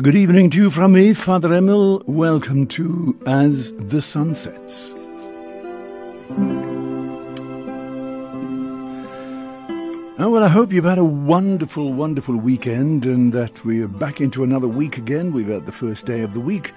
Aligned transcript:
good 0.00 0.14
evening 0.14 0.48
to 0.48 0.56
you 0.56 0.70
from 0.70 0.94
me, 0.94 1.12
Father 1.12 1.52
Emil. 1.52 2.02
Welcome 2.06 2.66
to 2.68 3.14
As 3.26 3.72
the 3.72 4.00
Sun 4.00 4.34
Sets. 4.34 4.94
Hope 10.50 10.72
you've 10.72 10.84
had 10.84 10.98
a 10.98 11.04
wonderful, 11.04 11.92
wonderful 11.92 12.36
weekend 12.36 13.06
and 13.06 13.32
that 13.32 13.64
we're 13.64 13.86
back 13.86 14.20
into 14.20 14.42
another 14.42 14.66
week 14.66 14.96
again. 14.96 15.32
We've 15.32 15.46
had 15.46 15.66
the 15.66 15.72
first 15.72 16.06
day 16.06 16.22
of 16.22 16.34
the 16.34 16.40
week, 16.40 16.72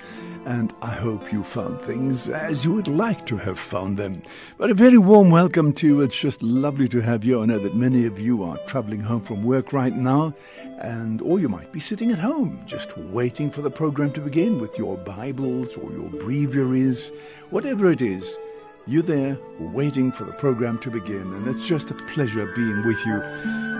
and 0.45 0.73
I 0.81 0.91
hope 0.91 1.33
you 1.33 1.43
found 1.43 1.81
things 1.81 2.29
as 2.29 2.63
you 2.63 2.73
would 2.73 2.87
like 2.87 3.25
to 3.25 3.37
have 3.37 3.57
found 3.57 3.97
them. 3.97 4.21
But 4.57 4.69
a 4.69 4.73
very 4.75 4.97
warm 4.97 5.31
welcome 5.31 5.73
to 5.73 5.87
you. 5.87 6.01
It's 6.01 6.19
just 6.19 6.43
lovely 6.43 6.87
to 6.89 7.01
have 7.01 7.23
you. 7.23 7.41
I 7.41 7.45
know 7.45 7.57
that 7.59 7.75
many 7.75 8.05
of 8.05 8.19
you 8.19 8.43
are 8.43 8.57
traveling 8.67 9.01
home 9.01 9.21
from 9.21 9.43
work 9.43 9.73
right 9.73 9.95
now 9.95 10.35
and 10.79 11.21
or 11.21 11.39
you 11.39 11.49
might 11.49 11.71
be 11.71 11.79
sitting 11.79 12.11
at 12.11 12.19
home 12.19 12.61
just 12.65 12.97
waiting 12.97 13.49
for 13.49 13.61
the 13.61 13.71
program 13.71 14.11
to 14.11 14.21
begin 14.21 14.59
with 14.59 14.77
your 14.77 14.97
Bibles 14.97 15.77
or 15.77 15.91
your 15.91 16.09
breviaries, 16.09 17.11
whatever 17.49 17.89
it 17.89 18.01
is. 18.01 18.37
You're 18.85 19.03
there 19.03 19.37
waiting 19.59 20.11
for 20.11 20.25
the 20.25 20.33
program 20.33 20.77
to 20.79 20.91
begin, 20.91 21.33
and 21.33 21.47
it's 21.47 21.65
just 21.65 21.91
a 21.91 21.93
pleasure 21.93 22.45
being 22.55 22.85
with 22.85 23.05
you. 23.05 23.21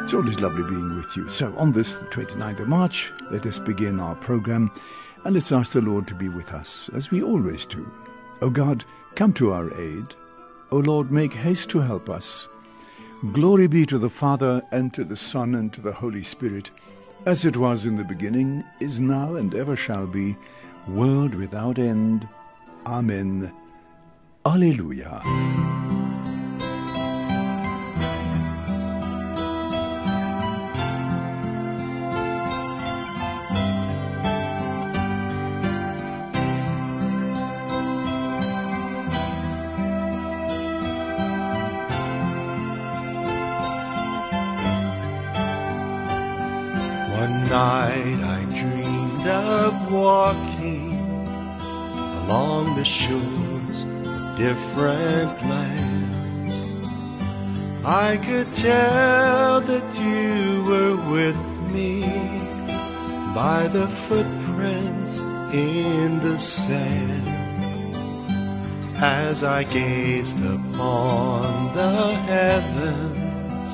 It's 0.03 0.13
always 0.13 0.39
lovely 0.39 0.63
being 0.63 0.95
with 0.95 1.15
you. 1.17 1.29
So, 1.29 1.53
on 1.57 1.71
this, 1.73 1.95
the 1.95 2.05
29th 2.05 2.59
of 2.59 2.67
March, 2.67 3.11
let 3.31 3.45
us 3.45 3.59
begin 3.59 3.99
our 3.99 4.15
program 4.15 4.71
and 5.25 5.33
let's 5.33 5.51
ask 5.51 5.73
the 5.73 5.81
Lord 5.81 6.07
to 6.07 6.15
be 6.15 6.29
with 6.29 6.51
us, 6.51 6.89
as 6.93 7.11
we 7.11 7.23
always 7.23 7.65
do. 7.65 7.89
O 8.41 8.49
God, 8.49 8.83
come 9.15 9.33
to 9.33 9.53
our 9.53 9.73
aid. 9.79 10.15
O 10.71 10.77
Lord, 10.77 11.11
make 11.11 11.33
haste 11.33 11.69
to 11.69 11.79
help 11.79 12.09
us. 12.09 12.47
Glory 13.31 13.67
be 13.67 13.85
to 13.85 13.97
the 13.97 14.09
Father, 14.09 14.61
and 14.71 14.93
to 14.93 15.03
the 15.03 15.17
Son, 15.17 15.55
and 15.55 15.71
to 15.73 15.81
the 15.81 15.93
Holy 15.93 16.23
Spirit 16.23 16.69
as 17.25 17.45
it 17.45 17.55
was 17.55 17.85
in 17.85 17.95
the 17.95 18.03
beginning, 18.03 18.63
is 18.79 18.99
now, 18.99 19.35
and 19.35 19.55
ever 19.55 19.75
shall 19.75 20.05
be, 20.05 20.35
world 20.87 21.33
without 21.33 21.79
end. 21.79 22.27
Amen. 22.85 23.51
Alleluia. 24.45 25.21
One 47.15 47.47
night 47.47 48.19
I 48.19 48.43
dreamed 48.51 49.25
of 49.25 49.89
walking 49.89 50.99
along 52.25 52.75
the 52.75 52.83
shores 52.83 53.21
of 53.23 53.42
different 54.37 55.41
lands. 55.43 56.55
I 57.85 58.17
could 58.17 58.53
tell 58.53 59.61
that 59.61 59.99
you 59.99 60.63
were 60.63 60.95
with 61.11 61.37
me 61.71 62.01
by 63.35 63.67
the 63.67 63.87
footprints 64.07 65.17
in 65.53 66.19
the 66.19 66.39
sand. 66.39 67.27
As 68.97 69.43
I 69.43 69.63
gazed 69.63 70.39
upon 70.45 71.75
the 71.75 72.13
heavens, 72.31 73.71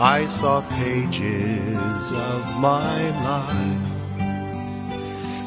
I 0.00 0.26
saw 0.28 0.62
pages 0.62 2.12
of 2.12 2.56
my 2.56 3.10
life. 3.28 3.90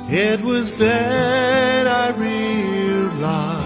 It 0.09 0.41
was 0.41 0.73
then 0.73 1.87
I 1.87 2.11
realized 2.11 3.62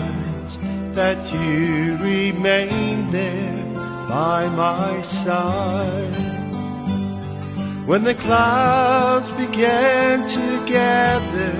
that 0.97 1.31
you 1.31 1.96
remained 1.97 3.13
there 3.13 3.63
by 4.09 4.50
my 4.50 5.00
side. 5.03 6.16
When 7.85 8.03
the 8.03 8.16
clouds 8.16 9.30
began 9.44 10.28
to 10.28 10.66
gather 10.66 11.58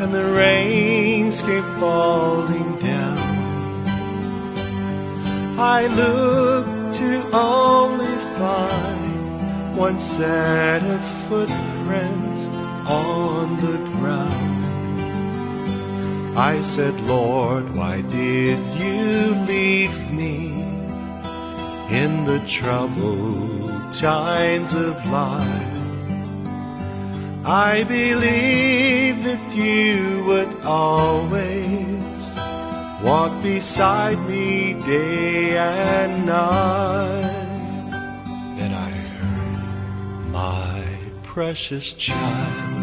and 0.00 0.14
the 0.14 0.24
rains 0.32 1.42
came 1.42 1.68
falling 1.78 2.78
down, 2.78 3.18
I 5.58 5.88
looked 5.88 6.94
to 7.00 7.36
only 7.36 8.16
find 8.40 9.76
one 9.76 9.98
set 9.98 10.82
of 10.82 11.04
footprints 11.28 12.46
on 12.88 13.60
the 13.60 13.76
ground. 13.98 14.51
I 16.34 16.62
said, 16.62 16.98
Lord, 17.00 17.74
why 17.76 18.00
did 18.00 18.58
you 18.80 19.34
leave 19.46 20.10
me 20.10 20.62
in 21.90 22.24
the 22.24 22.42
troubled 22.48 23.92
times 23.92 24.72
of 24.72 24.94
life? 25.10 25.72
I 27.44 27.84
believe 27.84 29.24
that 29.24 29.54
you 29.54 30.24
would 30.26 30.62
always 30.62 32.34
walk 33.04 33.42
beside 33.42 34.18
me 34.26 34.72
day 34.86 35.58
and 35.58 36.24
night. 36.24 37.90
Then 38.56 38.72
I 38.72 38.90
heard 38.90 40.30
my 40.30 40.84
precious 41.24 41.92
child. 41.92 42.81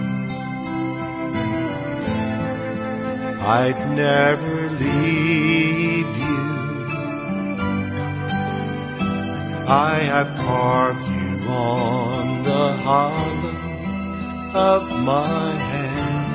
I'd 3.52 3.82
never 3.96 4.70
leave 4.70 6.12
you. 6.24 6.42
I 9.68 9.96
have 10.14 10.38
carved 10.38 11.04
you 11.08 11.50
on 11.50 12.44
the 12.44 12.74
hollow 12.86 13.58
of 14.54 14.84
my 15.04 15.52
hand. 15.72 16.30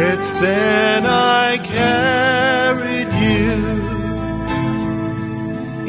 It's 0.00 0.32
then 0.32 1.06
I 1.06 1.56
carried 1.56 3.12
you 3.24 3.54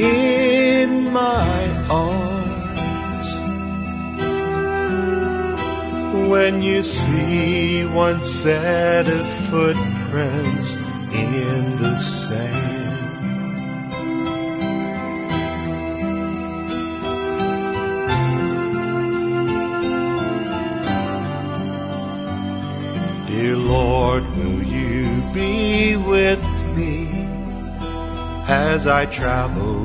in 0.06 1.12
my 1.12 1.88
arms. 1.90 2.22
When 6.29 6.61
you 6.61 6.84
see 6.84 7.85
one 7.85 8.23
set 8.23 9.08
of 9.08 9.29
footprints 9.49 10.75
in 11.14 11.78
the 11.78 11.97
sand. 11.97 12.73
Dear 23.28 23.58
Lord, 23.58 24.23
will 24.37 24.64
you 24.64 25.22
be 25.34 25.96
with 25.97 26.43
me 26.76 27.28
as 28.47 28.87
I 28.87 29.05
travel 29.08 29.83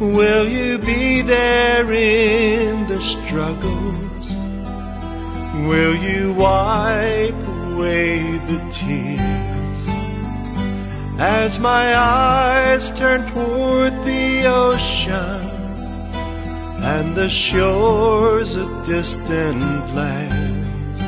Will 0.00 0.48
you 0.48 0.78
be 0.78 1.20
there 1.20 1.92
in 1.92 2.86
the 2.88 2.98
struggles? 3.02 4.30
Will 5.68 5.94
you 5.94 6.32
wipe 6.32 7.46
away 7.46 8.38
the 8.48 8.66
tears? 8.70 9.86
As 11.20 11.60
my 11.60 11.94
eyes 11.94 12.90
turn 12.92 13.30
toward 13.32 13.92
the 14.06 14.46
ocean 14.46 15.50
and 16.82 17.14
the 17.14 17.28
shores 17.28 18.56
of 18.56 18.86
distant 18.86 19.60
lands. 19.94 21.00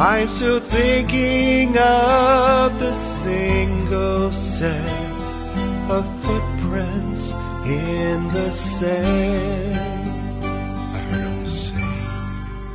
I'm 0.00 0.26
still 0.26 0.58
thinking 0.58 1.78
of 1.78 2.80
the 2.80 2.92
single 2.92 4.32
set 4.32 5.12
of 5.88 6.04
footprints 6.24 7.32
in 7.64 8.28
the 8.32 8.50
sand. 8.50 10.44
I 10.44 10.98
heard 11.10 11.20
him 11.20 11.46
say, 11.46 11.74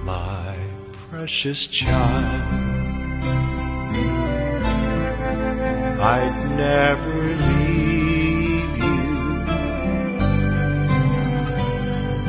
My 0.04 0.56
precious 1.10 1.68
child, 1.68 2.42
I'd 6.00 6.38
never 6.56 7.18
leave 7.48 8.78
you. 8.78 8.98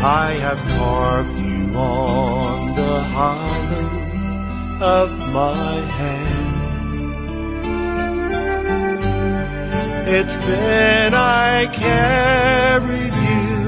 I 0.01 0.33
have 0.41 0.59
carved 0.77 1.37
you 1.37 1.77
on 1.77 2.75
the 2.75 3.03
hollow 3.03 3.89
of 4.81 5.11
my 5.33 5.75
hand. 5.99 6.28
It's 10.11 10.39
then 10.39 11.13
I 11.13 11.67
carried 11.67 13.15
you 13.29 13.61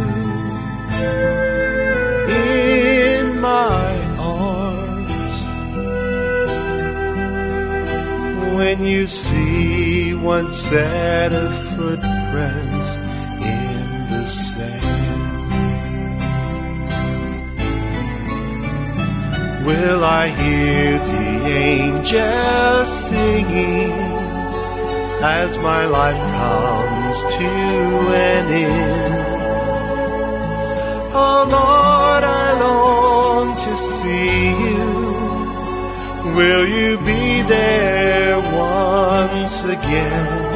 in 2.35 3.41
my 3.43 3.91
arms. 4.19 5.37
When 8.57 8.87
you 8.87 9.07
see 9.07 10.15
one 10.15 10.51
set 10.51 11.35
of 11.35 11.53
footprints 11.77 12.97
in 12.97 14.09
the 14.09 14.27
sand, 14.27 14.87
will 19.67 20.03
I 20.03 20.29
hear 20.29 20.99
the 21.01 21.47
angels 21.47 22.91
singing 22.91 24.20
as 25.23 25.57
my 25.59 25.85
life 25.85 26.17
comes 26.41 27.35
to 27.35 27.51
an 28.31 28.53
end? 28.53 29.15
Oh 31.13 31.43
Lord, 31.59 32.25
I 32.25 32.49
long 32.59 33.57
to 33.57 33.77
see 33.77 34.51
you. 34.67 35.11
Will 36.35 36.67
you 36.67 36.97
be 36.99 37.43
there 37.43 38.39
once 38.39 39.65
again? 39.65 40.51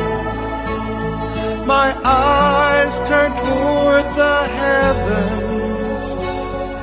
My 1.67 1.95
eyes 2.05 2.97
turn 3.09 3.33
toward 3.33 4.05
the 4.17 4.39
heavens, 4.63 6.05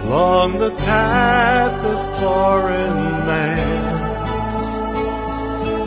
along 0.06 0.58
the 0.60 0.72
path 0.72 1.86
of 1.86 2.20
foreign 2.20 3.28
lands. 3.28 3.81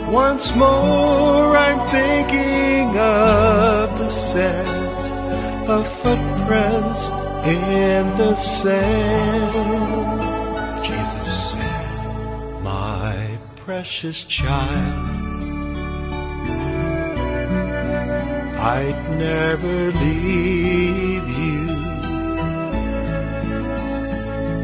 Once 0.07 0.55
more 0.55 1.57
I'm 1.57 1.79
thinking 1.89 2.89
of 2.97 3.97
the 3.97 4.09
set 4.09 4.65
of 5.67 5.87
footprints 6.01 7.09
in 7.47 8.15
the 8.17 8.35
sand. 8.35 9.53
Jesus 10.83 11.51
said, 11.51 12.61
My 12.61 13.39
precious 13.55 14.23
child, 14.25 15.77
I'd 18.57 19.17
never 19.17 19.91
leave 19.91 21.27
you. 21.27 21.85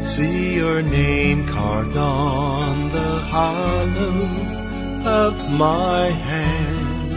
See 0.06 0.56
your 0.56 0.82
name 0.82 1.46
carved 1.48 1.96
on 1.96 2.92
the 2.92 3.18
hollow 3.30 4.61
of 5.06 5.50
my 5.50 6.06
hand. 6.08 7.12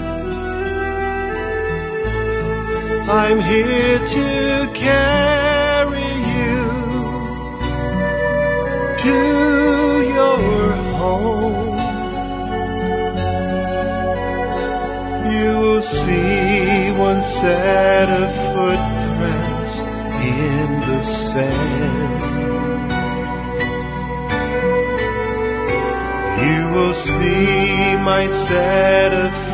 I'm 3.07 3.39
here 3.39 3.99
to 3.99 4.71
carry 4.73 6.11
you 6.33 6.61
to 9.03 9.17
your 10.17 10.71
home. 10.97 11.77
You 15.31 15.59
will 15.59 15.83
see 15.83 16.91
one 16.93 17.21
set 17.21 18.09
of 18.09 18.31
footprints 18.53 19.79
in 19.79 20.79
the 20.89 21.03
sand. 21.03 22.34
Will 26.75 26.93
see 26.93 27.95
my 27.95 28.27
set 28.27 29.13
of 29.13 29.44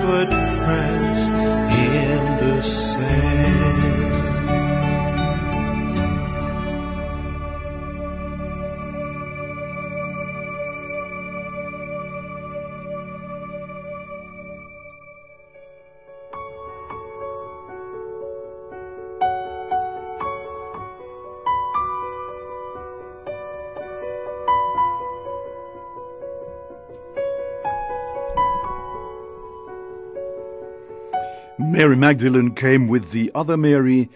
Mary 31.81 31.95
Magdalene 31.95 32.53
came 32.53 32.87
with 32.87 33.09
the 33.09 33.31
other 33.33 33.57
Mary 33.57 34.07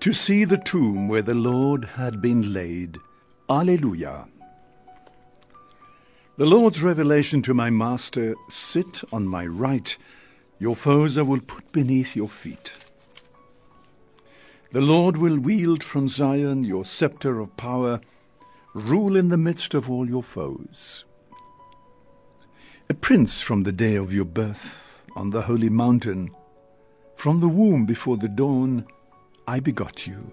to 0.00 0.12
see 0.12 0.42
the 0.42 0.58
tomb 0.58 1.06
where 1.06 1.22
the 1.22 1.36
Lord 1.36 1.84
had 1.84 2.20
been 2.20 2.52
laid. 2.52 2.98
Alleluia. 3.48 4.26
The 6.36 6.46
Lord's 6.46 6.82
revelation 6.82 7.40
to 7.42 7.54
my 7.54 7.70
master 7.70 8.34
sit 8.48 9.04
on 9.12 9.28
my 9.28 9.46
right, 9.46 9.96
your 10.58 10.74
foes 10.74 11.16
I 11.16 11.22
will 11.22 11.38
put 11.38 11.70
beneath 11.70 12.16
your 12.16 12.28
feet. 12.28 12.72
The 14.72 14.80
Lord 14.80 15.16
will 15.16 15.38
wield 15.38 15.84
from 15.84 16.08
Zion 16.08 16.64
your 16.64 16.84
scepter 16.84 17.38
of 17.38 17.56
power, 17.56 18.00
rule 18.74 19.14
in 19.14 19.28
the 19.28 19.38
midst 19.38 19.74
of 19.74 19.88
all 19.88 20.08
your 20.08 20.24
foes. 20.24 21.04
A 22.90 22.94
prince 22.94 23.40
from 23.40 23.62
the 23.62 23.70
day 23.70 23.94
of 23.94 24.12
your 24.12 24.24
birth 24.24 25.04
on 25.14 25.30
the 25.30 25.42
holy 25.42 25.68
mountain, 25.68 26.32
from 27.22 27.38
the 27.38 27.46
womb 27.46 27.86
before 27.86 28.16
the 28.16 28.26
dawn, 28.26 28.84
I 29.46 29.60
begot 29.60 30.08
you. 30.08 30.32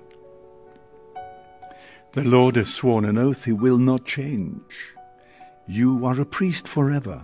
The 2.13 2.24
Lord 2.24 2.55
has 2.55 2.74
sworn 2.74 3.05
an 3.05 3.15
oath 3.15 3.46
he 3.46 3.51
will 3.51 3.77
not 3.77 4.05
change. 4.05 4.74
You 5.67 6.03
are 6.03 6.19
a 6.19 6.25
priest 6.25 6.67
forever, 6.67 7.22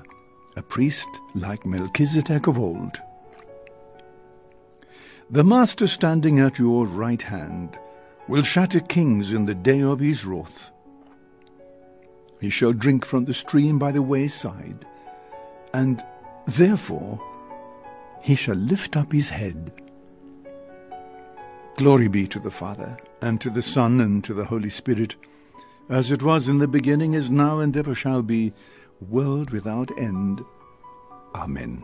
a 0.56 0.62
priest 0.62 1.08
like 1.34 1.66
Melchizedek 1.66 2.46
of 2.46 2.60
old. 2.60 3.02
The 5.32 5.44
Master 5.44 5.88
standing 5.88 6.40
at 6.40 6.60
your 6.60 6.86
right 6.86 7.24
hand 7.24 7.80
will 8.28 8.44
shatter 8.44 8.82
kings 8.82 9.32
in 9.32 9.48
the 9.48 9.56
day 9.56 9.82
of 9.82 10.00
his 10.00 10.26
wrath. 10.26 10.70
He 12.40 12.52
shall 12.52 12.72
drink 12.72 13.04
from 13.04 13.26
the 13.26 13.34
stream 13.34 13.80
by 13.80 13.94
the 13.94 14.04
wayside, 14.04 14.86
and 15.74 16.04
therefore 16.46 17.20
he 18.26 18.34
shall 18.34 18.56
lift 18.56 18.98
up 18.98 19.12
his 19.12 19.30
head. 19.30 19.72
Glory 21.78 22.08
be 22.08 22.26
to 22.28 22.40
the 22.40 22.50
Father, 22.50 22.98
and 23.22 23.40
to 23.40 23.52
the 23.52 23.62
Son, 23.62 24.02
and 24.02 24.24
to 24.24 24.34
the 24.34 24.46
Holy 24.46 24.72
Spirit, 24.72 25.16
as 25.90 26.10
it 26.10 26.24
was 26.24 26.50
in 26.50 26.58
the 26.58 26.68
beginning, 26.68 27.14
is 27.14 27.30
now, 27.30 27.60
and 27.60 27.78
ever 27.78 27.94
shall 27.94 28.24
be, 28.24 28.52
world 29.10 29.52
without 29.52 29.96
end. 30.00 30.44
Amen. 31.36 31.84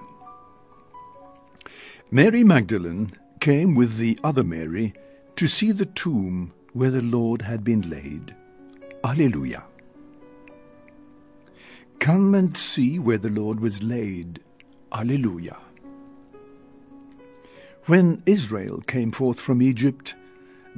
Mary 2.10 2.44
Magdalene 2.44 3.12
came 3.40 3.76
with 3.76 3.98
the 3.98 4.18
other 4.24 4.44
Mary 4.44 4.96
to 5.36 5.46
see 5.46 5.72
the 5.72 5.86
tomb 5.86 6.54
where 6.74 6.90
the 6.90 7.04
Lord 7.04 7.44
had 7.44 7.64
been 7.64 7.88
laid. 7.88 8.36
Alleluia. 9.04 9.62
Come 12.00 12.34
and 12.34 12.58
see 12.58 12.98
where 12.98 13.20
the 13.20 13.30
Lord 13.30 13.60
was 13.60 13.84
laid. 13.84 14.40
Alleluia. 14.92 15.58
When 17.92 18.24
Israel 18.26 18.80
came 18.88 19.12
forth 19.12 19.42
from 19.42 19.62
Egypt, 19.62 20.16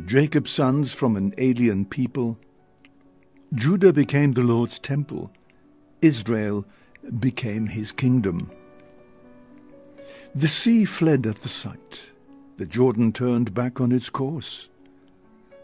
Jacob's 0.04 0.50
sons 0.50 0.94
from 0.94 1.16
an 1.16 1.36
alien 1.38 1.86
people, 1.86 2.40
Judah 3.54 3.94
became 3.94 4.32
the 4.32 4.42
Lord's 4.42 4.80
temple, 4.80 5.30
Israel 6.02 6.66
became 7.20 7.68
his 7.68 7.92
kingdom. 7.92 8.50
The 10.34 10.48
sea 10.48 10.86
fled 10.86 11.28
at 11.28 11.36
the 11.36 11.50
sight, 11.50 12.10
the 12.58 12.66
Jordan 12.66 13.14
turned 13.14 13.54
back 13.54 13.80
on 13.80 13.92
its 13.92 14.10
course. 14.10 14.70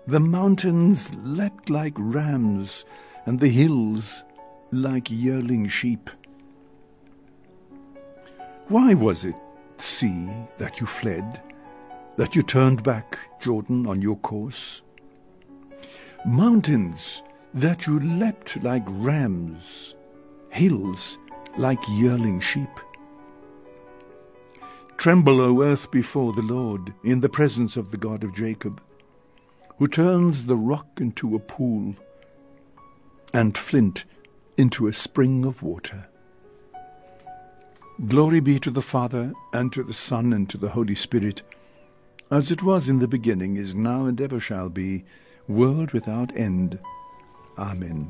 The 0.06 0.20
mountains 0.20 1.12
leapt 1.15 1.72
like 1.72 1.96
rams, 1.98 2.86
and 3.25 3.39
the 3.39 3.50
hills 3.50 4.24
like 4.70 5.10
yearling 5.10 5.68
sheep. 5.68 6.12
Why 8.68 8.94
was 8.94 9.25
it, 9.25 9.36
sea, 9.81 10.29
that 10.57 10.79
you 10.79 10.88
fled, 10.88 11.41
that 12.17 12.36
you 12.36 12.41
turned 12.41 12.83
back, 12.83 13.17
Jordan, 13.39 13.88
on 13.88 14.01
your 14.01 14.17
course? 14.17 14.81
Mountains, 16.25 17.24
that 17.53 17.88
you 17.88 18.00
leapt 18.00 18.62
like 18.63 18.83
rams, 18.88 19.95
hills 20.50 21.17
like 21.57 21.79
yearling 21.89 22.39
sheep. 22.39 22.69
Tremble, 24.98 25.39
O 25.39 25.62
earth, 25.63 25.89
before 25.91 26.33
the 26.33 26.41
Lord, 26.41 26.93
in 27.03 27.21
the 27.21 27.29
presence 27.29 27.77
of 27.77 27.89
the 27.89 27.98
God 27.98 28.24
of 28.24 28.36
Jacob, 28.36 28.81
who 29.77 29.88
turns 29.88 30.45
the 30.45 30.57
rock 30.57 30.88
into 30.98 31.36
a 31.36 31.39
pool 31.39 31.95
and 33.33 33.57
flint 33.57 34.05
into 34.57 34.88
a 34.88 34.93
spring 34.93 35.45
of 35.45 35.63
water. 35.63 36.05
Glory 38.08 38.39
be 38.39 38.58
to 38.60 38.72
the 38.72 38.82
Father, 38.82 39.34
and 39.51 39.74
to 39.74 39.84
the 39.84 39.94
Son, 39.94 40.32
and 40.32 40.50
to 40.50 40.58
the 40.58 40.70
Holy 40.70 40.96
Spirit, 40.96 41.41
as 42.32 42.50
it 42.50 42.63
was 42.63 42.88
in 42.88 43.00
the 43.00 43.10
beginning, 43.10 43.58
is 43.58 43.75
now, 43.75 44.06
and 44.06 44.22
ever 44.22 44.39
shall 44.39 44.70
be, 44.70 45.03
world 45.50 45.91
without 45.91 46.34
end. 46.38 46.79
Amen. 47.58 48.10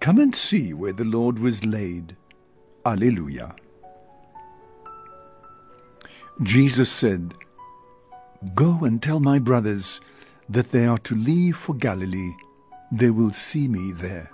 Come 0.00 0.18
and 0.18 0.34
see 0.34 0.72
where 0.72 0.94
the 0.94 1.04
Lord 1.04 1.38
was 1.38 1.66
laid. 1.66 2.16
Alleluia. 2.86 3.54
Jesus 6.42 6.90
said, 6.90 7.34
Go 8.54 8.84
and 8.84 9.02
tell 9.02 9.20
my 9.20 9.38
brothers 9.38 10.00
that 10.48 10.70
they 10.70 10.86
are 10.86 10.98
to 10.98 11.14
leave 11.14 11.56
for 11.56 11.74
Galilee. 11.74 12.32
They 12.90 13.10
will 13.10 13.32
see 13.32 13.68
me 13.68 13.92
there. 13.92 14.30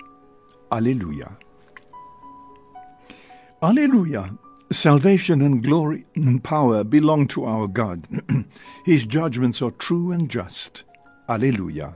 Alleluia. 0.70 1.37
Alleluia. 3.62 4.37
Salvation 4.73 5.40
and 5.40 5.62
glory 5.62 6.04
and 6.16 6.42
power 6.42 6.83
belong 6.83 7.28
to 7.28 7.45
our 7.45 7.69
God. 7.69 8.09
His 8.85 9.07
judgments 9.07 9.62
are 9.62 9.71
true 9.71 10.11
and 10.11 10.28
just. 10.28 10.83
Alleluia. 11.28 11.95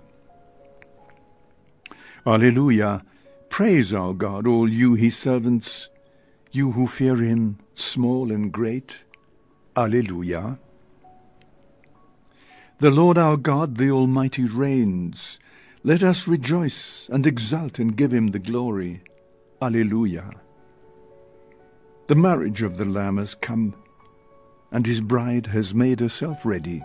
Alleluia. 2.25 3.03
Praise 3.49 3.93
our 3.93 4.15
God, 4.15 4.47
all 4.47 4.71
you 4.71 4.95
his 4.95 5.17
servants, 5.17 5.89
you 6.53 6.71
who 6.71 6.87
fear 6.87 7.17
him, 7.17 7.59
small 7.75 8.31
and 8.31 8.53
great. 8.53 9.03
Alleluia. 9.77 10.59
The 12.79 12.91
Lord 12.91 13.19
our 13.19 13.37
God, 13.37 13.77
the 13.77 13.91
Almighty, 13.91 14.45
reigns. 14.45 15.41
Let 15.83 16.05
us 16.05 16.29
rejoice 16.29 17.09
and 17.11 17.27
exult 17.27 17.81
and 17.81 17.97
give 17.97 18.13
him 18.13 18.29
the 18.29 18.39
glory. 18.39 19.03
Alleluia. 19.61 20.31
The 22.09 22.15
marriage 22.15 22.63
of 22.63 22.77
the 22.77 22.85
Lamb 22.85 23.17
has 23.17 23.35
come, 23.35 23.75
and 24.71 24.87
his 24.87 25.01
bride 25.01 25.49
has 25.49 25.75
made 25.75 25.99
herself 25.99 26.47
ready. 26.47 26.81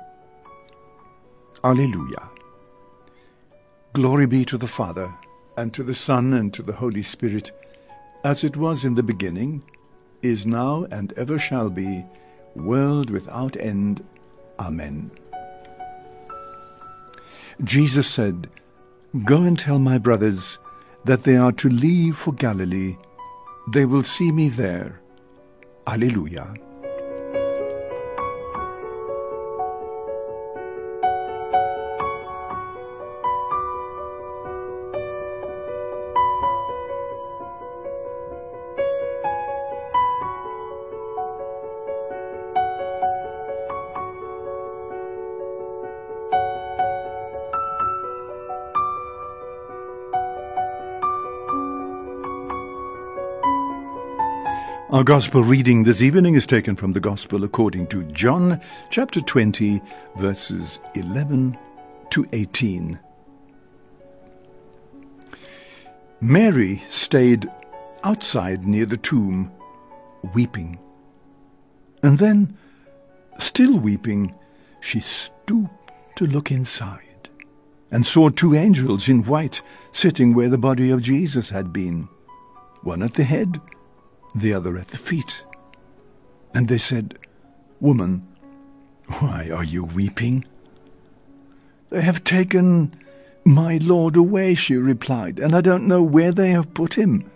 Alleluia. 1.63 2.27
Glory 3.93 4.25
be 4.25 4.43
to 4.45 4.57
the 4.57 4.67
Father, 4.67 5.13
and 5.57 5.71
to 5.75 5.83
the 5.83 5.93
Son, 5.93 6.33
and 6.33 6.51
to 6.55 6.63
the 6.63 6.73
Holy 6.73 7.03
Spirit, 7.03 7.51
as 8.23 8.43
it 8.43 8.57
was 8.57 8.83
in 8.83 8.95
the 8.95 9.03
beginning, 9.03 9.61
is 10.23 10.47
now, 10.47 10.87
and 10.89 11.13
ever 11.17 11.37
shall 11.37 11.69
be, 11.69 12.03
world 12.55 13.11
without 13.11 13.55
end. 13.57 14.03
Amen. 14.59 15.11
Jesus 17.63 18.07
said, 18.07 18.49
Go 19.23 19.43
and 19.43 19.59
tell 19.59 19.77
my 19.77 19.99
brothers 19.99 20.57
that 21.05 21.21
they 21.23 21.37
are 21.37 21.51
to 21.51 21.69
leave 21.69 22.15
for 22.17 22.33
Galilee. 22.33 22.97
They 23.71 23.85
will 23.85 24.03
see 24.03 24.31
me 24.31 24.49
there. 24.49 24.99
Alleluia. 25.91 26.70
Our 54.91 55.05
Gospel 55.05 55.41
reading 55.41 55.85
this 55.85 56.01
evening 56.01 56.35
is 56.35 56.45
taken 56.45 56.75
from 56.75 56.91
the 56.91 56.99
Gospel 56.99 57.45
according 57.45 57.87
to 57.87 58.03
John, 58.11 58.59
chapter 58.89 59.21
20, 59.21 59.81
verses 60.17 60.81
11 60.95 61.57
to 62.09 62.27
18. 62.33 62.99
Mary 66.19 66.83
stayed 66.89 67.49
outside 68.03 68.67
near 68.67 68.85
the 68.85 68.97
tomb, 68.97 69.49
weeping. 70.33 70.77
And 72.03 72.17
then, 72.17 72.57
still 73.39 73.79
weeping, 73.79 74.35
she 74.81 74.99
stooped 74.99 75.91
to 76.17 76.27
look 76.27 76.51
inside 76.51 77.29
and 77.91 78.05
saw 78.05 78.27
two 78.27 78.55
angels 78.55 79.07
in 79.07 79.23
white 79.23 79.61
sitting 79.91 80.33
where 80.33 80.49
the 80.49 80.57
body 80.57 80.89
of 80.89 81.01
Jesus 81.01 81.49
had 81.49 81.71
been, 81.71 82.09
one 82.81 83.01
at 83.01 83.13
the 83.13 83.23
head 83.23 83.61
the 84.33 84.53
other 84.53 84.77
at 84.77 84.89
the 84.89 84.97
feet. 84.97 85.43
And 86.53 86.67
they 86.67 86.77
said, 86.77 87.17
Woman, 87.79 88.27
why 89.07 89.49
are 89.49 89.63
you 89.63 89.83
weeping? 89.83 90.45
They 91.89 92.01
have 92.01 92.23
taken 92.23 92.93
my 93.43 93.77
Lord 93.77 94.15
away, 94.15 94.55
she 94.55 94.77
replied, 94.77 95.39
and 95.39 95.55
I 95.55 95.61
don't 95.61 95.87
know 95.87 96.03
where 96.03 96.31
they 96.31 96.51
have 96.51 96.73
put 96.73 96.93
him. 96.93 97.29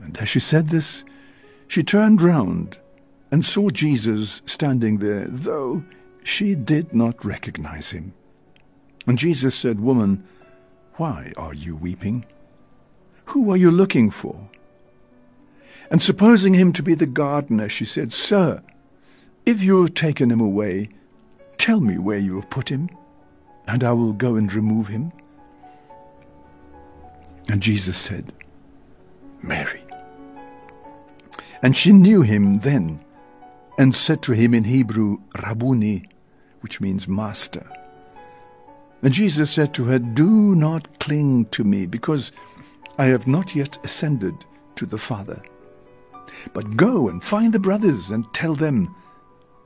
And 0.00 0.16
as 0.18 0.28
she 0.28 0.40
said 0.40 0.68
this, 0.68 1.04
she 1.68 1.82
turned 1.82 2.20
round 2.20 2.78
and 3.30 3.44
saw 3.44 3.70
Jesus 3.70 4.42
standing 4.46 4.98
there, 4.98 5.26
though 5.28 5.84
she 6.24 6.54
did 6.54 6.92
not 6.94 7.24
recognize 7.24 7.90
him. 7.90 8.12
And 9.06 9.18
Jesus 9.18 9.54
said, 9.54 9.80
Woman, 9.80 10.26
why 10.94 11.32
are 11.36 11.54
you 11.54 11.76
weeping? 11.76 12.24
Who 13.26 13.50
are 13.50 13.56
you 13.56 13.70
looking 13.70 14.10
for? 14.10 14.48
And 15.90 16.02
supposing 16.02 16.54
him 16.54 16.72
to 16.72 16.82
be 16.82 16.94
the 16.94 17.06
gardener, 17.06 17.68
she 17.68 17.84
said, 17.84 18.12
Sir, 18.12 18.62
if 19.44 19.62
you 19.62 19.82
have 19.82 19.94
taken 19.94 20.30
him 20.30 20.40
away, 20.40 20.88
tell 21.58 21.80
me 21.80 21.98
where 21.98 22.18
you 22.18 22.36
have 22.36 22.50
put 22.50 22.68
him, 22.68 22.90
and 23.68 23.84
I 23.84 23.92
will 23.92 24.12
go 24.12 24.36
and 24.36 24.52
remove 24.52 24.88
him. 24.88 25.12
And 27.48 27.62
Jesus 27.62 27.96
said, 27.96 28.32
Mary. 29.42 29.82
And 31.62 31.76
she 31.76 31.92
knew 31.92 32.22
him 32.22 32.58
then, 32.58 33.00
and 33.78 33.94
said 33.94 34.22
to 34.22 34.32
him 34.32 34.54
in 34.54 34.64
Hebrew, 34.64 35.18
Rabboni, 35.42 36.08
which 36.60 36.80
means 36.80 37.06
master. 37.06 37.64
And 39.02 39.12
Jesus 39.12 39.50
said 39.50 39.72
to 39.74 39.84
her, 39.84 39.98
Do 39.98 40.54
not 40.56 40.98
cling 40.98 41.46
to 41.46 41.62
me, 41.62 41.86
because 41.86 42.32
I 42.98 43.06
have 43.06 43.26
not 43.26 43.54
yet 43.54 43.78
ascended 43.84 44.34
to 44.74 44.86
the 44.86 44.98
Father. 44.98 45.40
But 46.52 46.76
go 46.76 47.08
and 47.08 47.22
find 47.22 47.52
the 47.52 47.58
brothers 47.58 48.10
and 48.10 48.32
tell 48.32 48.54
them, 48.54 48.94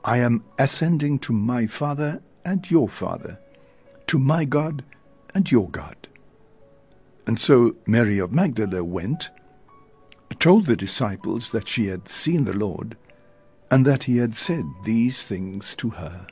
I 0.03 0.17
am 0.17 0.43
ascending 0.57 1.19
to 1.19 1.33
my 1.33 1.67
Father 1.67 2.21
and 2.43 2.69
your 2.69 2.89
Father, 2.89 3.39
to 4.07 4.17
my 4.17 4.45
God 4.45 4.83
and 5.33 5.49
your 5.51 5.69
God. 5.69 6.07
And 7.27 7.39
so 7.39 7.75
Mary 7.85 8.19
of 8.19 8.31
Magdala 8.31 8.83
went, 8.83 9.29
told 10.39 10.65
the 10.65 10.75
disciples 10.75 11.51
that 11.51 11.67
she 11.67 11.87
had 11.87 12.09
seen 12.09 12.45
the 12.45 12.53
Lord, 12.53 12.97
and 13.69 13.85
that 13.85 14.03
he 14.03 14.17
had 14.17 14.35
said 14.35 14.65
these 14.85 15.21
things 15.21 15.75
to 15.75 15.91
her. 15.91 16.25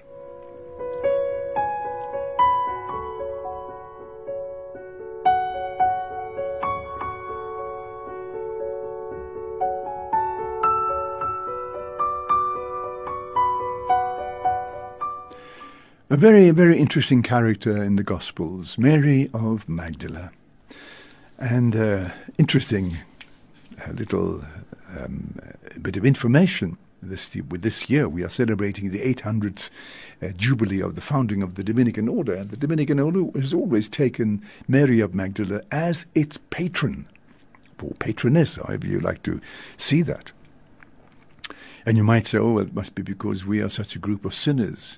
A 16.12 16.18
very, 16.18 16.50
very 16.50 16.80
interesting 16.80 17.22
character 17.22 17.84
in 17.84 17.96
the 17.96 18.02
Gospels, 18.02 18.80
Mary 18.80 19.30
of 19.32 19.70
Magdala. 19.70 20.32
And 21.38 21.76
uh, 21.76 22.10
interesting 22.40 22.98
uh, 23.80 23.92
little 23.92 24.44
um, 24.98 25.40
bit 25.80 25.98
of 25.98 26.06
information. 26.08 26.80
This, 27.04 27.36
with 27.36 27.62
this 27.62 27.92
year, 27.92 28.10
we 28.10 28.24
are 28.24 28.30
celebrating 28.30 28.90
the 28.90 29.02
800th 29.14 29.70
uh, 30.24 30.30
jubilee 30.30 30.82
of 30.82 30.96
the 30.96 31.02
founding 31.02 31.44
of 31.44 31.54
the 31.54 31.64
Dominican 31.64 32.08
Order. 32.08 32.34
And 32.34 32.50
the 32.50 32.58
Dominican 32.58 33.00
Order 33.00 33.26
has 33.36 33.54
always 33.54 33.88
taken 33.88 34.44
Mary 34.68 35.02
of 35.02 35.14
Magdala 35.14 35.62
as 35.72 36.08
its 36.16 36.40
patron, 36.50 37.08
or 37.84 37.92
patroness, 38.00 38.56
however 38.56 38.88
you 38.88 39.00
like 39.00 39.22
to 39.24 39.40
see 39.78 40.02
that. 40.02 40.32
And 41.86 41.98
you 41.98 42.04
might 42.04 42.26
say, 42.26 42.38
oh, 42.38 42.54
well, 42.54 42.66
it 42.66 42.74
must 42.74 42.96
be 42.96 43.02
because 43.02 43.46
we 43.46 43.62
are 43.62 43.70
such 43.70 43.96
a 43.96 44.00
group 44.00 44.26
of 44.26 44.34
sinners. 44.34 44.98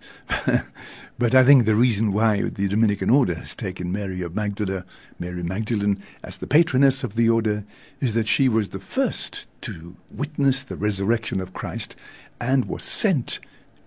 but 1.19 1.35
I 1.35 1.43
think 1.43 1.65
the 1.65 1.75
reason 1.75 2.11
why 2.11 2.41
the 2.41 2.67
Dominican 2.67 3.09
order 3.09 3.35
has 3.35 3.55
taken 3.55 3.91
Mary 3.91 4.21
of 4.21 4.35
Magdala, 4.35 4.85
Mary 5.19 5.43
Magdalene, 5.43 6.01
as 6.23 6.39
the 6.39 6.47
patroness 6.47 7.03
of 7.03 7.15
the 7.15 7.29
order 7.29 7.63
is 7.99 8.13
that 8.13 8.27
she 8.27 8.49
was 8.49 8.69
the 8.69 8.79
first 8.79 9.45
to 9.61 9.95
witness 10.09 10.63
the 10.63 10.75
resurrection 10.75 11.39
of 11.39 11.53
Christ 11.53 11.95
and 12.39 12.65
was 12.65 12.83
sent 12.83 13.39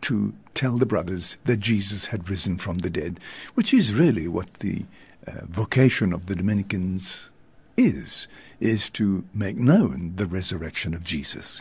to 0.02 0.34
tell 0.52 0.76
the 0.76 0.86
brothers 0.86 1.36
that 1.44 1.58
Jesus 1.58 2.06
had 2.06 2.28
risen 2.28 2.58
from 2.58 2.78
the 2.78 2.90
dead, 2.90 3.18
which 3.54 3.74
is 3.74 3.94
really 3.94 4.28
what 4.28 4.52
the 4.54 4.84
uh, 5.26 5.32
vocation 5.46 6.12
of 6.12 6.26
the 6.26 6.36
Dominicans 6.36 7.30
is, 7.76 8.28
is 8.60 8.90
to 8.90 9.24
make 9.34 9.56
known 9.56 10.12
the 10.16 10.26
resurrection 10.26 10.94
of 10.94 11.02
Jesus. 11.02 11.60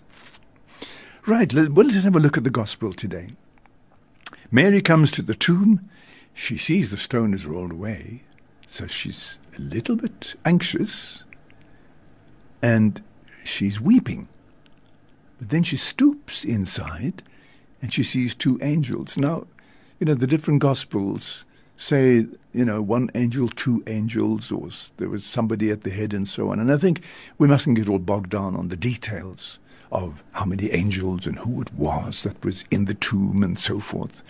Right, 1.25 1.53
let, 1.53 1.72
well, 1.72 1.86
let's 1.86 2.03
have 2.03 2.18
a 2.18 2.20
look 2.20 2.36
at 2.36 2.44
the 2.44 2.50
gospel 2.50 2.92
today. 2.92 3.30
Mary 4.51 4.82
comes 4.82 5.10
to 5.12 5.22
the 5.22 5.34
tomb. 5.34 5.89
She 6.34 6.58
sees 6.58 6.92
the 6.92 6.98
stone 6.98 7.34
is 7.34 7.46
rolled 7.46 7.72
away, 7.72 8.24
so 8.68 8.88
she's 8.88 9.39
a 9.58 9.62
little 9.62 9.96
bit 9.96 10.36
anxious 10.44 11.24
and 12.62 13.01
she's 13.46 13.80
weeping. 13.80 14.27
But 15.39 15.48
then 15.48 15.63
she 15.63 15.77
stoops 15.77 16.44
inside 16.44 17.24
and 17.82 17.94
she 17.94 18.03
sees 18.03 18.36
two 18.36 18.60
angels. 18.62 19.18
Now, 19.18 19.48
you 20.01 20.06
know, 20.06 20.15
the 20.15 20.27
different 20.27 20.60
gospels 20.60 21.46
say, 21.77 22.27
you 22.51 22.65
know, 22.65 22.82
one 22.82 23.10
angel, 23.15 23.48
two 23.48 23.82
angels, 23.88 24.51
or 24.51 24.68
there 24.98 25.10
was 25.10 25.24
somebody 25.24 25.72
at 25.72 25.84
the 25.84 25.89
head 25.89 26.13
and 26.13 26.27
so 26.27 26.51
on. 26.51 26.60
And 26.60 26.70
I 26.70 26.75
think 26.75 27.01
we 27.38 27.48
mustn't 27.48 27.77
get 27.77 27.88
all 27.88 28.00
bogged 28.00 28.32
down 28.32 28.58
on 28.58 28.68
the 28.68 28.75
details 28.75 29.60
of 29.93 30.23
how 30.31 30.43
many 30.43 30.71
angels 30.71 31.25
and 31.25 31.38
who 31.38 31.62
it 31.62 31.71
was 31.75 32.23
that 32.23 32.43
was 32.43 32.65
in 32.71 32.85
the 32.85 32.95
tomb 32.95 33.43
and 33.43 33.57
so 33.57 33.79
forth. 33.79 34.23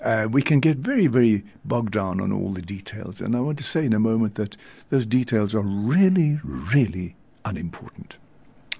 Uh, 0.00 0.28
we 0.30 0.40
can 0.40 0.60
get 0.60 0.76
very, 0.76 1.08
very 1.08 1.42
bogged 1.64 1.92
down 1.92 2.20
on 2.20 2.32
all 2.32 2.52
the 2.52 2.62
details. 2.62 3.20
And 3.20 3.36
I 3.36 3.40
want 3.40 3.58
to 3.58 3.64
say 3.64 3.84
in 3.84 3.92
a 3.92 3.98
moment 3.98 4.36
that 4.36 4.56
those 4.90 5.04
details 5.04 5.54
are 5.56 5.62
really, 5.62 6.38
really 6.44 7.16
unimportant. 7.44 8.16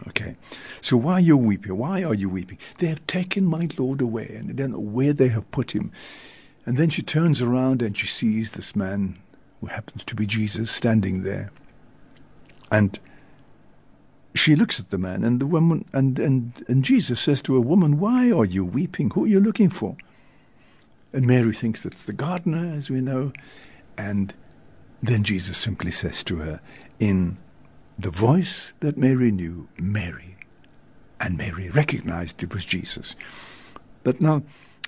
Okay. 0.06 0.36
So 0.80 0.96
why 0.96 1.14
are 1.14 1.20
you 1.20 1.36
weeping? 1.36 1.76
Why 1.76 2.04
are 2.04 2.14
you 2.14 2.28
weeping? 2.28 2.58
They 2.78 2.86
have 2.86 3.04
taken 3.08 3.44
my 3.44 3.68
Lord 3.76 4.00
away, 4.00 4.36
and 4.38 4.56
know 4.56 4.78
where 4.78 5.12
they 5.12 5.28
have 5.28 5.50
put 5.50 5.72
him. 5.72 5.90
And 6.64 6.76
then 6.76 6.90
she 6.90 7.02
turns 7.02 7.42
around 7.42 7.82
and 7.82 7.96
she 7.96 8.06
sees 8.06 8.52
this 8.52 8.76
man, 8.76 9.18
who 9.60 9.66
happens 9.66 10.04
to 10.04 10.14
be 10.14 10.26
Jesus, 10.26 10.70
standing 10.70 11.24
there. 11.24 11.50
And 12.70 13.00
she 14.38 14.56
looks 14.56 14.78
at 14.78 14.90
the 14.90 14.98
man, 14.98 15.24
and 15.24 15.40
the 15.40 15.46
woman, 15.46 15.84
and, 15.92 16.18
and, 16.18 16.64
and 16.68 16.84
Jesus 16.84 17.20
says 17.20 17.42
to 17.42 17.56
a 17.56 17.60
Woman, 17.60 17.98
why 17.98 18.30
are 18.30 18.44
you 18.44 18.64
weeping? 18.64 19.10
Who 19.10 19.24
are 19.24 19.28
you 19.28 19.40
looking 19.40 19.70
for? 19.70 19.96
And 21.12 21.26
Mary 21.26 21.54
thinks 21.54 21.84
it's 21.84 22.02
the 22.02 22.12
gardener, 22.12 22.74
as 22.74 22.90
we 22.90 23.00
know. 23.00 23.32
And 23.96 24.34
then 25.02 25.24
Jesus 25.24 25.56
simply 25.56 25.90
says 25.90 26.22
to 26.24 26.36
her, 26.36 26.60
in 27.00 27.38
the 27.98 28.10
voice 28.10 28.72
that 28.80 28.96
Mary 28.96 29.32
knew, 29.32 29.68
Mary. 29.78 30.36
And 31.20 31.36
Mary 31.36 31.68
recognized 31.70 32.42
it 32.42 32.54
was 32.54 32.64
Jesus. 32.64 33.16
But 34.04 34.20
now, 34.20 34.42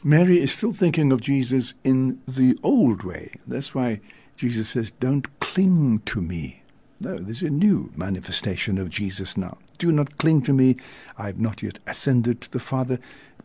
Mary 0.05 0.41
is 0.41 0.53
still 0.53 0.73
thinking 0.73 1.13
of 1.13 1.21
Jesus 1.21 1.75
in 1.83 2.21
the 2.27 2.59
old 2.63 3.03
way. 3.03 3.33
That's 3.47 3.75
why 3.75 4.01
Jesus 4.37 4.69
says, 4.69 4.91
Don't 4.93 5.41
cling 5.41 6.01
to 6.07 6.21
me 6.21 6.60
no, 7.01 7.17
there's 7.17 7.43
a 7.43 7.49
new 7.49 7.91
manifestation 7.97 8.77
of 8.77 8.91
Jesus 8.91 9.37
now. 9.37 9.57
Do 9.79 9.91
not 9.91 10.19
cling 10.19 10.43
to 10.43 10.53
me. 10.53 10.77
I 11.17 11.27
have 11.27 11.41
not 11.41 11.63
yet 11.63 11.79
ascended 11.87 12.43
to 12.43 12.51
the 12.51 12.59
Father, 12.59 12.99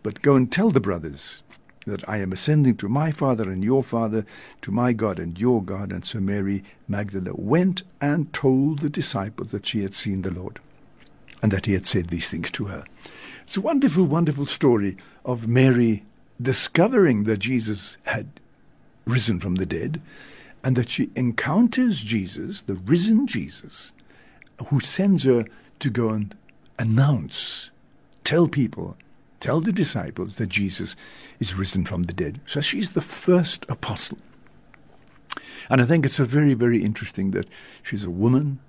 but 0.03 0.21
go 0.21 0.35
and 0.35 0.51
tell 0.51 0.71
the 0.71 0.81
brothers 0.81 1.41
that 1.85 2.07
I 2.09 2.17
am 2.17 2.33
ascending 2.33 2.75
to 2.77 2.89
my 2.89 3.11
Father 3.11 3.49
and 3.49 3.63
your 3.63 3.81
Father, 3.81 4.25
to 4.61 4.71
my 4.71 4.91
God 4.91 5.19
and 5.19 5.39
your 5.39 5.63
God. 5.63 5.93
And 5.93 6.05
so 6.05 6.19
Mary 6.19 6.65
Magdalene 6.89 7.33
went 7.37 7.83
and 8.01 8.33
told 8.33 8.79
the 8.79 8.89
disciples 8.89 9.51
that 9.51 9.65
she 9.65 9.83
had 9.83 9.93
seen 9.93 10.23
the 10.23 10.31
Lord 10.31 10.59
and 11.41 11.51
that 11.53 11.65
he 11.65 11.73
had 11.73 11.85
said 11.85 12.09
these 12.09 12.27
things 12.27 12.51
to 12.51 12.65
her. 12.65 12.83
It's 13.43 13.55
a 13.55 13.61
wonderful, 13.61 14.03
wonderful 14.03 14.47
story 14.47 14.97
of 15.23 15.47
Mary 15.47 16.03
discovering 16.41 17.23
that 17.23 17.37
Jesus 17.37 17.97
had 18.03 18.27
risen 19.05 19.39
from 19.39 19.55
the 19.55 19.65
dead 19.65 20.01
and 20.65 20.75
that 20.75 20.89
she 20.89 21.12
encounters 21.15 22.04
Jesus, 22.04 22.63
the 22.63 22.73
risen 22.73 23.28
Jesus, 23.28 23.93
who 24.67 24.80
sends 24.80 25.23
her 25.23 25.45
to 25.80 25.89
go 25.91 26.10
and 26.10 26.36
announce, 26.80 27.69
tell 28.23 28.47
people, 28.47 28.97
tell 29.39 29.62
the 29.62 29.71
disciples 29.71 30.38
that 30.38 30.49
Jesus 30.49 30.95
is 31.39 31.54
risen 31.54 31.86
from 31.86 32.04
the 32.04 32.13
dead. 32.13 32.41
So 32.47 32.62
she's 32.62 32.93
the 32.93 33.01
first 33.01 33.67
apostle. 33.69 34.17
And 35.69 35.82
I 35.82 35.86
think 35.86 36.04
it's 36.04 36.17
very, 36.17 36.56
very 36.56 36.84
interesting 36.84 37.30
that 37.32 37.47
she's 37.84 38.04
a 38.04 38.10
woman. 38.10 38.60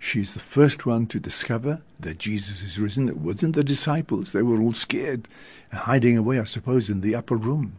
She's 0.00 0.34
the 0.34 0.40
first 0.40 0.86
one 0.86 1.06
to 1.06 1.20
discover 1.20 1.80
that 2.00 2.18
Jesus 2.18 2.64
is 2.64 2.80
risen. 2.80 3.08
It 3.08 3.18
wasn't 3.18 3.54
the 3.54 3.62
disciples. 3.62 4.32
They 4.32 4.42
were 4.42 4.60
all 4.60 4.74
scared, 4.74 5.28
hiding 5.72 6.16
away, 6.16 6.40
I 6.40 6.44
suppose, 6.44 6.90
in 6.90 7.00
the 7.00 7.14
upper 7.14 7.36
room. 7.36 7.76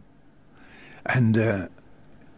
And 1.04 1.36
uh, 1.36 1.68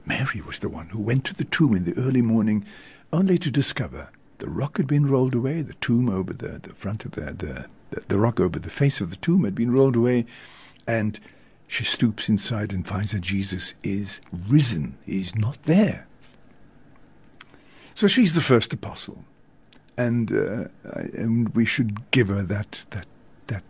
Mary 0.05 0.41
was 0.41 0.61
the 0.61 0.69
one 0.69 0.88
who 0.88 1.01
went 1.01 1.25
to 1.25 1.35
the 1.35 1.45
tomb 1.45 1.75
in 1.75 1.85
the 1.85 1.97
early 2.01 2.23
morning 2.23 2.65
only 3.12 3.38
to 3.38 3.51
discover 3.51 4.09
the 4.38 4.49
rock 4.49 4.77
had 4.77 4.88
been 4.88 5.09
rolled 5.09 5.37
away, 5.37 5.62
the 5.62 5.75
tomb 5.75 6.09
over 6.09 6.33
the, 6.33 6.59
the 6.59 6.75
front 6.75 7.05
of 7.05 7.12
the, 7.12 7.21
the, 7.33 7.67
the, 7.91 8.03
the 8.09 8.19
rock 8.19 8.41
over 8.41 8.59
the 8.59 8.71
face 8.71 9.01
of 9.01 9.11
the 9.11 9.17
tomb 9.17 9.45
had 9.45 9.55
been 9.55 9.73
rolled 9.73 9.95
away, 9.95 10.27
and 10.85 11.21
she 11.69 11.85
stoops 11.85 12.29
inside 12.29 12.73
and 12.73 12.85
finds 12.85 13.12
that 13.12 13.21
Jesus 13.21 13.75
is 13.85 14.21
risen. 14.49 14.99
He's 15.07 15.37
not 15.37 15.62
there. 15.62 16.09
So 17.95 18.09
she's 18.09 18.35
the 18.35 18.41
first 18.41 18.73
apostle, 18.73 19.25
and 19.97 20.33
uh, 20.33 20.65
and 21.15 21.55
we 21.55 21.65
should 21.65 22.11
give 22.11 22.27
her 22.29 22.43
that 22.43 22.85
that 22.91 23.07
that 23.47 23.62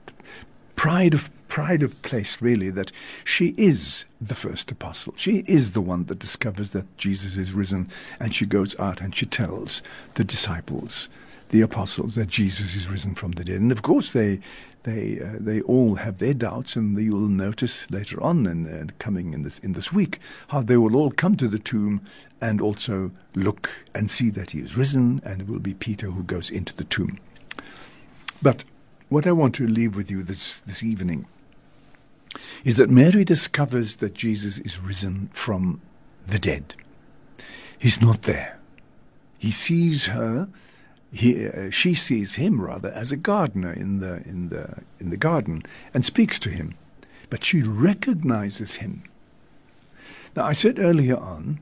pride 0.83 1.15
of 1.15 1.31
pride 1.47 1.81
of 1.85 2.03
place, 2.03 2.43
really, 2.43 2.69
that 2.69 2.91
she 3.23 3.55
is 3.57 4.05
the 4.21 4.35
first 4.35 4.69
apostle. 4.73 5.15
She 5.17 5.45
is 5.47 5.71
the 5.71 5.81
one 5.81 6.07
that 6.07 6.19
discovers 6.19 6.73
that 6.73 6.97
Jesus 6.97 7.37
is 7.37 7.53
risen, 7.53 7.89
and 8.19 8.35
she 8.35 8.47
goes 8.47 8.77
out 8.81 9.01
and 9.01 9.15
she 9.15 9.25
tells 9.25 9.81
the 10.17 10.25
disciples, 10.25 11.09
the 11.51 11.61
apostles, 11.61 12.17
that 12.17 12.27
Jesus 12.27 12.75
is 12.75 12.89
risen 12.89 13.15
from 13.15 13.31
the 13.31 13.45
dead. 13.45 13.61
And 13.61 13.71
of 13.71 13.83
course, 13.83 14.11
they 14.11 14.41
they 14.83 15.21
uh, 15.21 15.39
they 15.39 15.61
all 15.61 15.95
have 15.95 16.19
their 16.19 16.35
doubts, 16.35 16.75
and 16.75 16.99
you 16.99 17.13
will 17.13 17.29
notice 17.29 17.89
later 17.89 18.21
on 18.21 18.45
in 18.45 18.91
coming 18.99 19.35
in 19.35 19.45
this 19.45 19.61
in 19.61 19.75
this 19.75 19.93
week 19.93 20.19
how 20.49 20.63
they 20.63 20.79
will 20.79 20.97
all 20.97 21.13
come 21.13 21.37
to 21.37 21.47
the 21.47 21.61
tomb 21.61 22.01
and 22.41 22.61
also 22.61 23.13
look 23.37 23.71
and 23.95 24.11
see 24.11 24.31
that 24.31 24.51
he 24.51 24.59
is 24.59 24.77
risen, 24.77 25.23
and 25.25 25.43
it 25.43 25.47
will 25.47 25.61
be 25.61 25.75
Peter 25.75 26.11
who 26.11 26.25
goes 26.25 26.51
into 26.51 26.75
the 26.75 26.91
tomb. 26.97 27.21
But 28.43 28.65
what 29.13 29.27
I 29.27 29.33
want 29.33 29.55
to 29.57 29.67
leave 29.67 29.95
with 29.95 30.11
you 30.11 30.23
this 30.23 30.59
this 30.61 30.83
evening 30.83 31.27
is 32.65 32.77
that 32.77 32.91
Mary 32.91 33.25
discovers 33.25 33.97
that 33.97 34.15
Jesus 34.15 34.59
is 34.59 34.81
risen 34.81 35.29
from 35.33 35.81
the 36.27 36.39
dead. 36.39 36.75
He's 37.79 38.01
not 38.01 38.23
there. 38.23 38.59
He 39.39 39.51
sees 39.51 40.07
her. 40.07 40.49
He, 41.13 41.47
uh, 41.47 41.69
she 41.69 41.95
sees 41.95 42.37
him 42.37 42.59
rather 42.59 42.91
as 42.93 43.13
a 43.13 43.17
gardener 43.17 43.73
in 43.73 44.01
the 44.01 44.23
in 44.25 44.49
the 44.49 44.79
in 44.99 45.11
the 45.11 45.19
garden 45.19 45.63
and 45.93 46.05
speaks 46.05 46.39
to 46.39 46.49
him, 46.49 46.75
but 47.29 47.45
she 47.45 47.63
recognizes 47.63 48.77
him. 48.77 49.03
Now 50.35 50.45
I 50.45 50.55
said 50.55 50.79
earlier 50.79 51.19
on, 51.19 51.61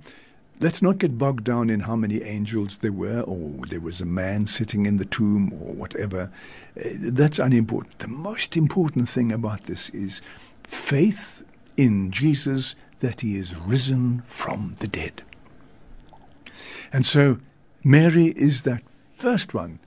let's 0.60 0.82
not 0.82 0.98
get 0.98 1.18
bogged 1.18 1.44
down 1.44 1.70
in 1.70 1.80
how 1.80 1.96
many 1.96 2.22
angels 2.22 2.78
there 2.78 2.92
were, 2.92 3.22
or 3.22 3.66
there 3.66 3.80
was 3.80 4.00
a 4.00 4.06
man 4.06 4.46
sitting 4.46 4.86
in 4.86 4.98
the 4.98 5.04
tomb, 5.06 5.52
or 5.54 5.74
whatever. 5.74 6.30
Uh, 6.76 6.88
that's 6.94 7.38
unimportant. 7.38 7.98
The 7.98 8.08
most 8.08 8.56
important 8.56 9.08
thing 9.08 9.32
about 9.32 9.64
this 9.64 9.88
is 9.90 10.20
faith 10.64 11.42
in 11.76 12.10
Jesus 12.10 12.76
that 13.00 13.22
he 13.22 13.36
is 13.36 13.56
risen 13.56 14.22
from 14.26 14.76
the 14.78 14.88
dead. 14.88 15.22
And 16.92 17.06
so 17.06 17.38
Mary 17.82 18.28
is 18.36 18.64
that 18.64 18.82
first 19.16 19.54
one 19.54 19.78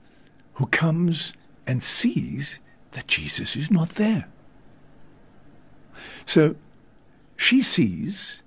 who 0.54 0.66
comes 0.66 1.34
and 1.66 1.82
sees 1.82 2.58
that 2.92 3.06
Jesus 3.06 3.56
is 3.56 3.70
not 3.70 3.90
there. 3.90 4.26
So 6.26 6.56
she 7.36 7.62
sees 7.62 8.42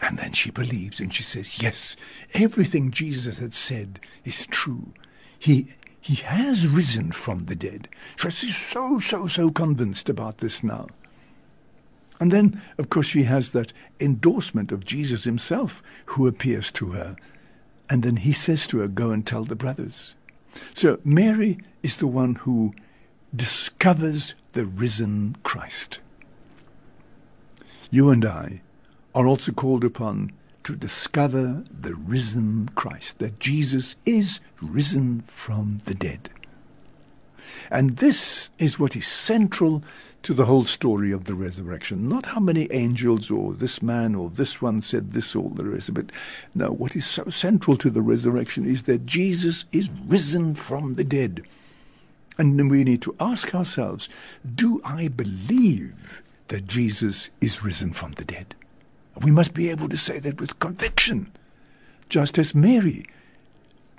and 0.00 0.18
then 0.18 0.32
she 0.32 0.50
believes 0.50 1.00
and 1.00 1.12
she 1.14 1.22
says, 1.22 1.62
Yes, 1.62 1.96
everything 2.34 2.90
Jesus 2.90 3.38
had 3.38 3.52
said 3.52 4.00
is 4.24 4.46
true. 4.46 4.92
He 5.38 5.68
he 6.00 6.16
has 6.16 6.68
risen 6.68 7.10
from 7.10 7.46
the 7.46 7.56
dead. 7.56 7.88
She's 8.16 8.56
so, 8.56 9.00
so, 9.00 9.26
so 9.26 9.50
convinced 9.50 10.08
about 10.08 10.38
this 10.38 10.62
now. 10.62 10.86
And 12.20 12.30
then, 12.30 12.62
of 12.78 12.90
course, 12.90 13.06
she 13.06 13.24
has 13.24 13.50
that 13.50 13.72
endorsement 13.98 14.70
of 14.70 14.84
Jesus 14.84 15.24
himself 15.24 15.82
who 16.04 16.28
appears 16.28 16.70
to 16.72 16.90
her. 16.92 17.16
And 17.90 18.04
then 18.04 18.18
he 18.18 18.32
says 18.32 18.68
to 18.68 18.78
her, 18.78 18.86
Go 18.86 19.10
and 19.10 19.26
tell 19.26 19.44
the 19.44 19.56
brothers. 19.56 20.14
So 20.74 21.00
Mary 21.04 21.58
is 21.82 21.96
the 21.96 22.06
one 22.06 22.36
who 22.36 22.72
discovers 23.34 24.36
the 24.52 24.64
risen 24.64 25.34
Christ. 25.42 25.98
You 27.90 28.10
and 28.10 28.24
I 28.24 28.62
are 29.16 29.26
also 29.26 29.50
called 29.50 29.82
upon 29.82 30.30
to 30.62 30.76
discover 30.76 31.64
the 31.80 31.94
risen 31.94 32.68
Christ, 32.74 33.18
that 33.18 33.40
Jesus 33.40 33.96
is 34.04 34.40
risen 34.60 35.22
from 35.22 35.78
the 35.86 35.94
dead. 35.94 36.28
And 37.70 37.96
this 37.96 38.50
is 38.58 38.78
what 38.78 38.94
is 38.94 39.06
central 39.06 39.82
to 40.24 40.34
the 40.34 40.44
whole 40.44 40.64
story 40.64 41.12
of 41.12 41.24
the 41.24 41.34
resurrection. 41.34 42.08
Not 42.10 42.26
how 42.26 42.40
many 42.40 42.70
angels 42.70 43.30
or 43.30 43.54
this 43.54 43.80
man 43.80 44.14
or 44.14 44.28
this 44.28 44.60
one 44.60 44.82
said 44.82 45.12
this 45.12 45.34
or 45.34 45.48
the 45.50 45.64
rest 45.64 45.88
of 45.88 45.96
it. 45.96 46.12
No, 46.54 46.72
what 46.72 46.94
is 46.94 47.06
so 47.06 47.24
central 47.30 47.78
to 47.78 47.88
the 47.88 48.02
resurrection 48.02 48.66
is 48.66 48.82
that 48.82 49.06
Jesus 49.06 49.64
is 49.72 49.88
risen 50.06 50.54
from 50.54 50.94
the 50.94 51.04
dead. 51.04 51.42
And 52.36 52.70
we 52.70 52.84
need 52.84 53.00
to 53.02 53.16
ask 53.18 53.54
ourselves, 53.54 54.10
do 54.54 54.82
I 54.84 55.08
believe 55.08 56.22
that 56.48 56.66
Jesus 56.66 57.30
is 57.40 57.64
risen 57.64 57.94
from 57.94 58.12
the 58.12 58.24
dead? 58.24 58.54
We 59.22 59.30
must 59.30 59.54
be 59.54 59.70
able 59.70 59.88
to 59.88 59.96
say 59.96 60.18
that 60.20 60.40
with 60.40 60.58
conviction, 60.58 61.32
just 62.08 62.38
as 62.38 62.54
Mary 62.54 63.06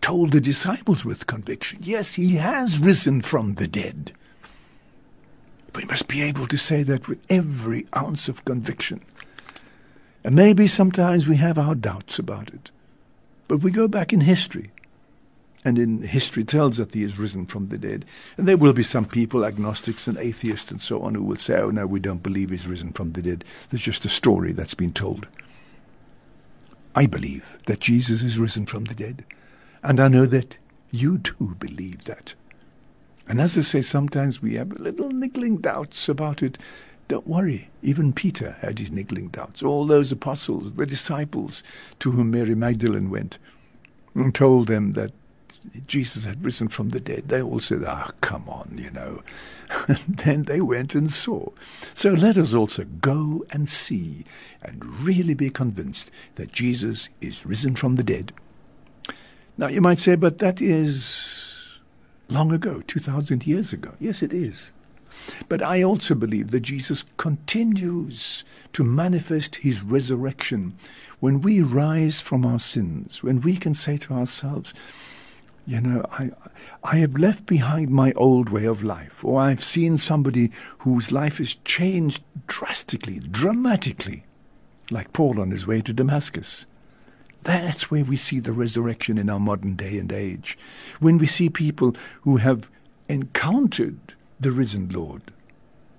told 0.01 0.31
the 0.31 0.41
disciples 0.41 1.03
with 1.03 1.27
conviction, 1.27 1.79
yes, 1.81 2.13
he 2.13 2.35
has 2.35 2.79
risen 2.79 3.21
from 3.21 3.55
the 3.55 3.67
dead. 3.67 4.11
We 5.75 5.85
must 5.85 6.07
be 6.07 6.21
able 6.21 6.47
to 6.47 6.57
say 6.57 6.83
that 6.83 7.07
with 7.07 7.19
every 7.29 7.85
ounce 7.95 8.29
of 8.29 8.45
conviction. 8.45 9.01
And 10.23 10.35
maybe 10.35 10.67
sometimes 10.67 11.27
we 11.27 11.37
have 11.37 11.57
our 11.57 11.75
doubts 11.75 12.19
about 12.19 12.49
it. 12.49 12.71
But 13.47 13.59
we 13.59 13.71
go 13.71 13.87
back 13.87 14.11
in 14.11 14.21
history 14.21 14.71
and 15.67 15.77
in 15.77 16.01
history 16.01 16.45
tells 16.45 16.77
that 16.77 16.93
he 16.93 17.03
is 17.03 17.19
risen 17.19 17.45
from 17.45 17.67
the 17.67 17.77
dead. 17.77 18.05
And 18.37 18.47
there 18.47 18.55
will 18.55 18.71
be 18.71 18.83
some 18.83 19.03
people, 19.03 19.43
agnostics 19.43 20.07
and 20.07 20.17
atheists 20.17 20.71
and 20.71 20.81
so 20.81 21.01
on, 21.01 21.13
who 21.13 21.23
will 21.23 21.35
say, 21.35 21.57
oh 21.57 21.71
no, 21.71 21.85
we 21.85 21.99
don't 21.99 22.23
believe 22.23 22.51
he's 22.51 22.67
risen 22.67 22.93
from 22.93 23.11
the 23.11 23.21
dead. 23.21 23.43
There's 23.69 23.81
just 23.81 24.05
a 24.05 24.09
story 24.09 24.53
that's 24.53 24.73
been 24.73 24.93
told. 24.93 25.27
I 26.95 27.05
believe 27.05 27.45
that 27.65 27.81
Jesus 27.81 28.23
is 28.23 28.39
risen 28.39 28.65
from 28.65 28.85
the 28.85 28.95
dead. 28.95 29.25
And 29.83 29.99
I 29.99 30.07
know 30.07 30.25
that 30.25 30.57
you 30.89 31.17
too 31.17 31.57
believe 31.59 32.05
that. 32.05 32.33
And 33.27 33.41
as 33.41 33.57
I 33.57 33.61
say, 33.61 33.81
sometimes 33.81 34.41
we 34.41 34.55
have 34.55 34.71
little 34.79 35.11
niggling 35.11 35.57
doubts 35.57 36.07
about 36.07 36.41
it. 36.41 36.57
Don't 37.09 37.27
worry, 37.27 37.69
even 37.83 38.13
Peter 38.13 38.55
had 38.61 38.79
his 38.79 38.89
niggling 38.89 39.27
doubts. 39.27 39.61
All 39.61 39.85
those 39.85 40.13
apostles, 40.13 40.71
the 40.71 40.85
disciples 40.85 41.61
to 41.99 42.11
whom 42.11 42.31
Mary 42.31 42.55
Magdalene 42.55 43.09
went 43.09 43.37
and 44.15 44.33
told 44.33 44.67
them 44.67 44.93
that 44.93 45.11
Jesus 45.85 46.25
had 46.25 46.43
risen 46.43 46.67
from 46.67 46.89
the 46.89 46.99
dead, 46.99 47.29
they 47.29 47.41
all 47.41 47.59
said, 47.59 47.83
Ah, 47.85 48.11
come 48.21 48.47
on, 48.49 48.77
you 48.77 48.89
know. 48.91 49.21
and 49.87 50.17
then 50.17 50.43
they 50.43 50.61
went 50.61 50.95
and 50.95 51.11
saw. 51.11 51.49
So 51.93 52.11
let 52.11 52.37
us 52.37 52.53
also 52.53 52.85
go 53.01 53.45
and 53.51 53.67
see 53.67 54.25
and 54.61 54.83
really 55.01 55.33
be 55.33 55.49
convinced 55.49 56.11
that 56.35 56.51
Jesus 56.51 57.09
is 57.21 57.45
risen 57.45 57.75
from 57.75 57.95
the 57.95 58.03
dead. 58.03 58.33
Now 59.57 59.67
you 59.67 59.81
might 59.81 59.99
say, 59.99 60.15
but 60.15 60.37
that 60.39 60.61
is 60.61 61.47
long 62.29 62.51
ago, 62.51 62.81
2,000 62.87 63.47
years 63.47 63.73
ago. 63.73 63.93
Yes, 63.99 64.21
it 64.21 64.33
is. 64.33 64.71
But 65.49 65.63
I 65.63 65.81
also 65.81 66.13
believe 66.13 66.51
that 66.51 66.59
Jesus 66.61 67.03
continues 67.17 68.43
to 68.73 68.83
manifest 68.83 69.55
his 69.55 69.81
resurrection 69.81 70.77
when 71.19 71.41
we 71.41 71.61
rise 71.61 72.21
from 72.21 72.45
our 72.45 72.59
sins, 72.59 73.23
when 73.23 73.41
we 73.41 73.57
can 73.57 73.73
say 73.73 73.97
to 73.97 74.13
ourselves, 74.13 74.73
you 75.67 75.81
know, 75.81 76.05
I, 76.13 76.31
I 76.81 76.97
have 76.97 77.17
left 77.17 77.45
behind 77.45 77.89
my 77.89 78.13
old 78.13 78.47
way 78.47 78.63
of 78.63 78.83
life, 78.83 79.23
or 79.25 79.41
I've 79.41 79.63
seen 79.63 79.97
somebody 79.97 80.49
whose 80.79 81.11
life 81.11 81.39
has 81.39 81.55
changed 81.65 82.23
drastically, 82.47 83.19
dramatically, 83.19 84.23
like 84.89 85.11
Paul 85.11 85.41
on 85.41 85.51
his 85.51 85.67
way 85.67 85.81
to 85.81 85.91
Damascus. 85.91 86.65
That's 87.43 87.91
where 87.91 88.05
we 88.05 88.15
see 88.15 88.39
the 88.39 88.53
resurrection 88.53 89.17
in 89.17 89.29
our 89.29 89.41
modern 89.41 89.75
day 89.75 89.97
and 89.97 90.11
age. 90.11 90.57
When 91.01 91.17
we 91.17 91.27
see 91.27 91.49
people 91.49 91.97
who 92.21 92.37
have 92.37 92.69
encountered 93.09 94.13
the 94.39 94.53
risen 94.53 94.87
Lord 94.87 95.33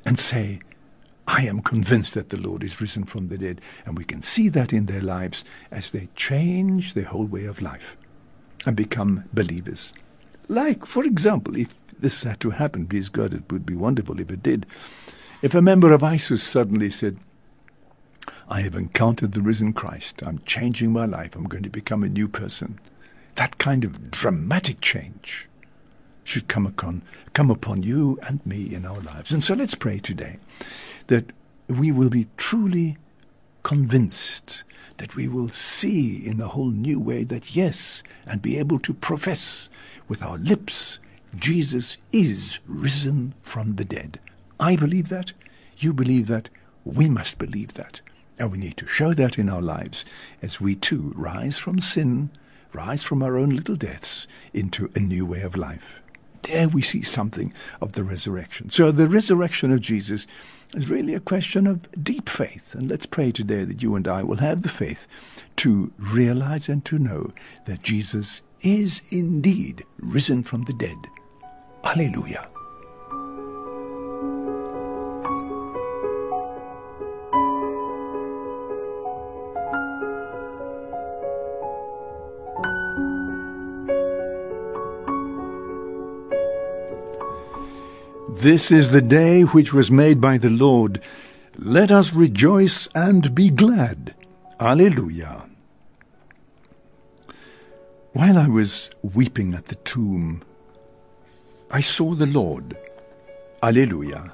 and 0.07 0.18
say, 0.18 0.61
I 1.26 1.42
am 1.42 1.61
convinced 1.61 2.14
that 2.14 2.31
the 2.31 2.38
Lord 2.38 2.64
is 2.64 2.81
risen 2.81 3.04
from 3.04 3.28
the 3.28 3.37
dead. 3.37 3.61
And 3.85 3.98
we 3.98 4.04
can 4.04 4.22
see 4.22 4.48
that 4.48 4.72
in 4.72 4.87
their 4.87 5.02
lives 5.02 5.44
as 5.70 5.90
they 5.90 6.09
change 6.16 6.94
their 6.94 7.04
whole 7.04 7.26
way 7.26 7.44
of 7.44 7.61
life 7.61 7.98
and 8.66 8.77
become 8.77 9.25
believers. 9.33 9.92
Like, 10.49 10.87
for 10.87 11.05
example, 11.05 11.57
if 11.57 11.75
this 11.99 12.23
had 12.23 12.40
to 12.40 12.51
happen, 12.51 12.87
please 12.87 13.09
God, 13.09 13.35
it 13.35 13.51
would 13.51 13.66
be 13.66 13.75
wonderful 13.75 14.21
if 14.21 14.31
it 14.31 14.42
did. 14.42 14.66
If 15.42 15.55
a 15.55 15.62
member 15.62 15.92
of 15.92 16.03
ISIS 16.03 16.42
suddenly 16.42 16.90
said, 16.90 17.18
I 18.49 18.62
have 18.62 18.75
encountered 18.75 19.33
the 19.33 19.42
risen 19.42 19.73
Christ, 19.73 20.23
I'm 20.23 20.40
changing 20.47 20.92
my 20.92 21.05
life, 21.05 21.35
I'm 21.35 21.44
going 21.44 21.62
to 21.62 21.71
become 21.71 22.03
a 22.03 22.09
new 22.09 22.29
person, 22.29 22.81
that 23.35 23.59
kind 23.59 23.85
of 23.85 24.11
dramatic 24.11 24.81
change 24.81 25.49
should 26.25 26.49
come 26.49 26.66
upon, 26.66 27.03
come 27.35 27.51
upon 27.51 27.83
you 27.83 28.18
and 28.27 28.44
me 28.44 28.75
in 28.75 28.85
our 28.85 29.01
lives. 29.01 29.33
And 29.33 29.44
so 29.44 29.55
let's 29.55 29.75
pray 29.75 29.99
today 29.99 30.38
that 31.07 31.33
we 31.68 31.92
will 31.92 32.11
be 32.11 32.27
truly 32.37 32.97
convinced 33.62 34.62
that 34.99 35.17
we 35.17 35.27
will 35.27 35.49
see 35.49 36.25
in 36.25 36.41
a 36.41 36.49
whole 36.49 36.71
new 36.71 37.01
way 37.01 37.25
that 37.25 37.57
yes, 37.57 38.03
and 38.27 38.43
be 38.43 38.59
able 38.59 38.79
to 38.81 38.93
profess 38.93 39.71
with 40.09 40.23
our 40.23 40.39
lips, 40.39 40.99
Jesus 41.37 41.97
is 42.13 42.59
risen 42.67 43.35
from 43.43 43.77
the 43.77 43.85
dead. 43.85 44.21
I 44.61 44.77
believe 44.77 45.09
that. 45.09 45.33
You 45.79 45.93
believe 45.93 46.27
that. 46.27 46.49
We 46.85 47.09
must 47.09 47.39
believe 47.39 47.75
that. 47.75 48.01
And 48.39 48.53
we 48.53 48.59
need 48.59 48.77
to 48.79 48.87
show 48.87 49.15
that 49.15 49.39
in 49.39 49.49
our 49.49 49.63
lives 49.63 50.05
as 50.43 50.61
we 50.61 50.75
too 50.75 51.13
rise 51.17 51.59
from 51.59 51.81
sin, 51.81 52.31
rise 52.73 53.03
from 53.03 53.23
our 53.23 53.37
own 53.37 53.51
little 53.51 53.77
deaths 53.77 54.27
into 54.53 54.91
a 54.95 55.01
new 55.01 55.27
way 55.27 55.43
of 55.43 55.57
life. 55.57 56.01
There 56.43 56.69
we 56.69 56.83
see 56.83 57.03
something 57.03 57.53
of 57.81 57.93
the 57.93 58.05
resurrection. 58.05 58.71
So 58.71 58.91
the 58.91 59.09
resurrection 59.09 59.73
of 59.73 59.81
Jesus 59.81 60.27
is 60.74 60.88
really 60.88 61.14
a 61.14 61.20
question 61.20 61.66
of 61.66 61.88
deep 62.02 62.28
faith. 62.28 62.74
And 62.74 62.88
let's 62.88 63.07
pray 63.07 63.33
today 63.33 63.64
that 63.64 63.83
you 63.83 63.94
and 63.96 64.07
I 64.07 64.22
will 64.22 64.37
have 64.37 64.62
the 64.62 64.68
faith 64.68 65.07
to 65.57 65.92
realize 65.98 66.68
and 66.68 66.85
to 66.87 66.98
know 66.98 67.33
that 67.66 67.83
Jesus 67.83 68.42
is 68.61 69.02
indeed 69.11 69.85
risen 70.00 70.42
from 70.42 70.64
the 70.64 70.74
dead. 70.74 70.98
Alleluia. 71.85 72.48
This 88.40 88.70
is 88.70 88.90
the 88.90 89.03
day 89.03 89.42
which 89.42 89.74
was 89.74 89.90
made 89.90 90.20
by 90.20 90.38
the 90.38 90.48
Lord. 90.48 91.01
Let 91.57 91.90
us 91.90 92.12
rejoice 92.12 92.87
and 92.94 93.35
be 93.35 93.51
glad. 93.51 94.14
Alleluia. 94.61 95.44
While 98.12 98.38
I 98.38 98.46
was 98.46 98.92
weeping 99.03 99.55
at 99.55 99.64
the 99.64 99.74
tomb, 99.74 100.44
I 101.72 101.81
saw 101.81 102.14
the 102.14 102.27
Lord. 102.27 102.77
Alleluia. 103.61 104.33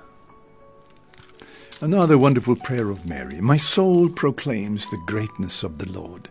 Another 1.80 2.18
wonderful 2.18 2.56
prayer 2.56 2.90
of 2.90 3.06
Mary. 3.06 3.40
My 3.40 3.56
soul 3.56 4.10
proclaims 4.10 4.86
the 4.90 5.02
greatness 5.06 5.62
of 5.62 5.78
the 5.78 5.90
Lord, 5.90 6.28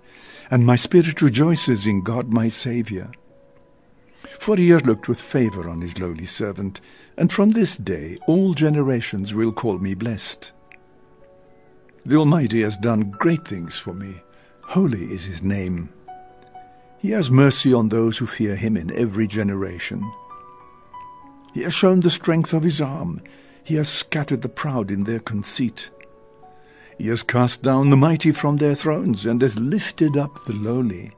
and 0.51 0.63
my 0.63 0.75
spirit 0.75 1.23
rejoices 1.23 1.87
in 1.87 2.03
God 2.03 2.29
my 2.29 2.49
Saviour 2.49 3.09
for 4.43 4.57
he 4.57 4.71
has 4.71 4.85
looked 4.85 5.07
with 5.07 5.21
favour 5.21 5.69
on 5.69 5.79
his 5.79 5.97
lowly 5.99 6.25
servant, 6.25 6.81
and 7.15 7.31
from 7.31 7.51
this 7.51 7.77
day 7.77 8.17
all 8.27 8.53
generations 8.53 9.33
will 9.33 9.53
call 9.53 9.79
me 9.79 9.93
blessed. 9.93 10.51
The 12.05 12.17
Almighty 12.17 12.61
has 12.61 12.75
done 12.75 13.11
great 13.11 13.47
things 13.47 13.77
for 13.77 13.93
me. 13.93 14.21
Holy 14.63 15.05
is 15.13 15.23
his 15.23 15.41
name. 15.41 15.93
He 16.99 17.11
has 17.11 17.31
mercy 17.31 17.73
on 17.73 17.87
those 17.87 18.17
who 18.17 18.25
fear 18.25 18.57
him 18.57 18.75
in 18.75 18.91
every 18.91 19.27
generation. 19.27 20.03
He 21.53 21.61
has 21.61 21.73
shown 21.73 22.01
the 22.01 22.09
strength 22.09 22.51
of 22.51 22.63
his 22.63 22.81
arm. 22.81 23.21
He 23.63 23.75
has 23.75 23.87
scattered 23.87 24.41
the 24.41 24.49
proud 24.49 24.91
in 24.91 25.05
their 25.05 25.21
conceit. 25.21 25.89
He 26.97 27.07
has 27.07 27.23
cast 27.23 27.61
down 27.61 27.91
the 27.91 27.95
mighty 27.95 28.33
from 28.33 28.57
their 28.57 28.75
thrones 28.75 29.25
and 29.25 29.41
has 29.41 29.57
lifted 29.57 30.17
up 30.17 30.43
the 30.43 30.53
lowly. 30.53 31.11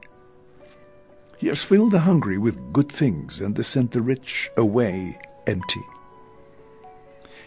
He 1.38 1.48
has 1.48 1.62
filled 1.62 1.92
the 1.92 2.00
hungry 2.00 2.38
with 2.38 2.72
good 2.72 2.90
things 2.90 3.40
and 3.40 3.56
has 3.56 3.66
sent 3.66 3.92
the 3.92 4.00
rich 4.00 4.50
away 4.56 5.18
empty. 5.46 5.82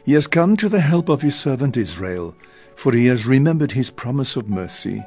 He 0.05 0.13
has 0.13 0.27
come 0.27 0.55
to 0.57 0.69
the 0.69 0.79
help 0.79 1.09
of 1.09 1.21
his 1.21 1.37
servant 1.37 1.75
Israel, 1.77 2.35
for 2.75 2.93
he 2.93 3.07
has 3.07 3.25
remembered 3.25 3.71
his 3.71 3.91
promise 3.91 4.35
of 4.35 4.49
mercy, 4.49 5.03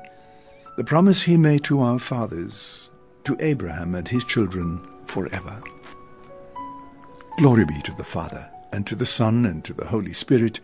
the 0.76 0.84
promise 0.84 1.22
he 1.22 1.36
made 1.36 1.64
to 1.64 1.80
our 1.80 1.98
fathers, 1.98 2.90
to 3.24 3.36
Abraham 3.40 3.94
and 3.94 4.06
his 4.06 4.24
children 4.24 4.80
forever. 5.04 5.62
Glory 7.38 7.64
be 7.64 7.80
to 7.82 7.92
the 7.92 8.04
Father, 8.04 8.48
and 8.72 8.86
to 8.86 8.94
the 8.94 9.06
Son, 9.06 9.46
and 9.46 9.64
to 9.64 9.72
the 9.72 9.86
Holy 9.86 10.12
Spirit, 10.12 10.60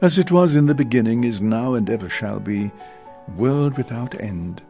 as 0.00 0.18
it 0.18 0.30
was 0.30 0.54
in 0.54 0.66
the 0.66 0.74
beginning, 0.74 1.24
is 1.24 1.40
now, 1.40 1.74
and 1.74 1.90
ever 1.90 2.08
shall 2.08 2.40
be, 2.40 2.70
world 3.36 3.76
without 3.76 4.18
end. 4.20 4.62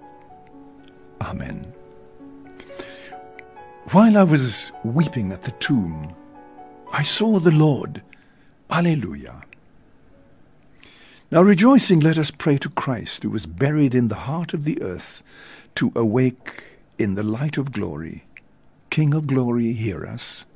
Amen. 1.20 1.72
While 3.92 4.18
I 4.18 4.24
was 4.24 4.72
weeping 4.82 5.30
at 5.30 5.44
the 5.44 5.52
tomb, 5.52 6.12
I 6.92 7.04
saw 7.04 7.38
the 7.38 7.52
Lord. 7.52 8.02
Alleluia. 8.68 9.42
Now 11.30 11.42
rejoicing, 11.42 12.00
let 12.00 12.18
us 12.18 12.32
pray 12.32 12.58
to 12.58 12.68
Christ, 12.68 13.22
who 13.22 13.30
was 13.30 13.46
buried 13.46 13.94
in 13.94 14.08
the 14.08 14.26
heart 14.26 14.52
of 14.54 14.64
the 14.64 14.82
earth, 14.82 15.22
to 15.76 15.92
awake 15.94 16.64
in 16.98 17.14
the 17.14 17.22
light 17.22 17.58
of 17.58 17.70
glory. 17.70 18.24
King 18.90 19.14
of 19.14 19.28
glory, 19.28 19.72
hear 19.72 20.04
us. 20.04 20.46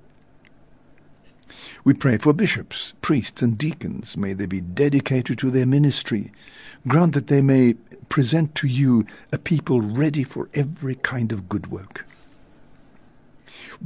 We 1.84 1.94
pray 1.94 2.18
for 2.18 2.32
bishops, 2.32 2.94
priests, 3.00 3.42
and 3.42 3.56
deacons. 3.56 4.16
May 4.16 4.32
they 4.32 4.46
be 4.46 4.60
dedicated 4.60 5.38
to 5.38 5.52
their 5.52 5.66
ministry. 5.66 6.32
Grant 6.88 7.14
that 7.14 7.28
they 7.28 7.42
may 7.42 7.74
present 8.08 8.56
to 8.56 8.66
you 8.66 9.06
a 9.30 9.38
people 9.38 9.80
ready 9.80 10.24
for 10.24 10.48
every 10.52 10.96
kind 10.96 11.30
of 11.30 11.48
good 11.48 11.68
work. 11.68 12.06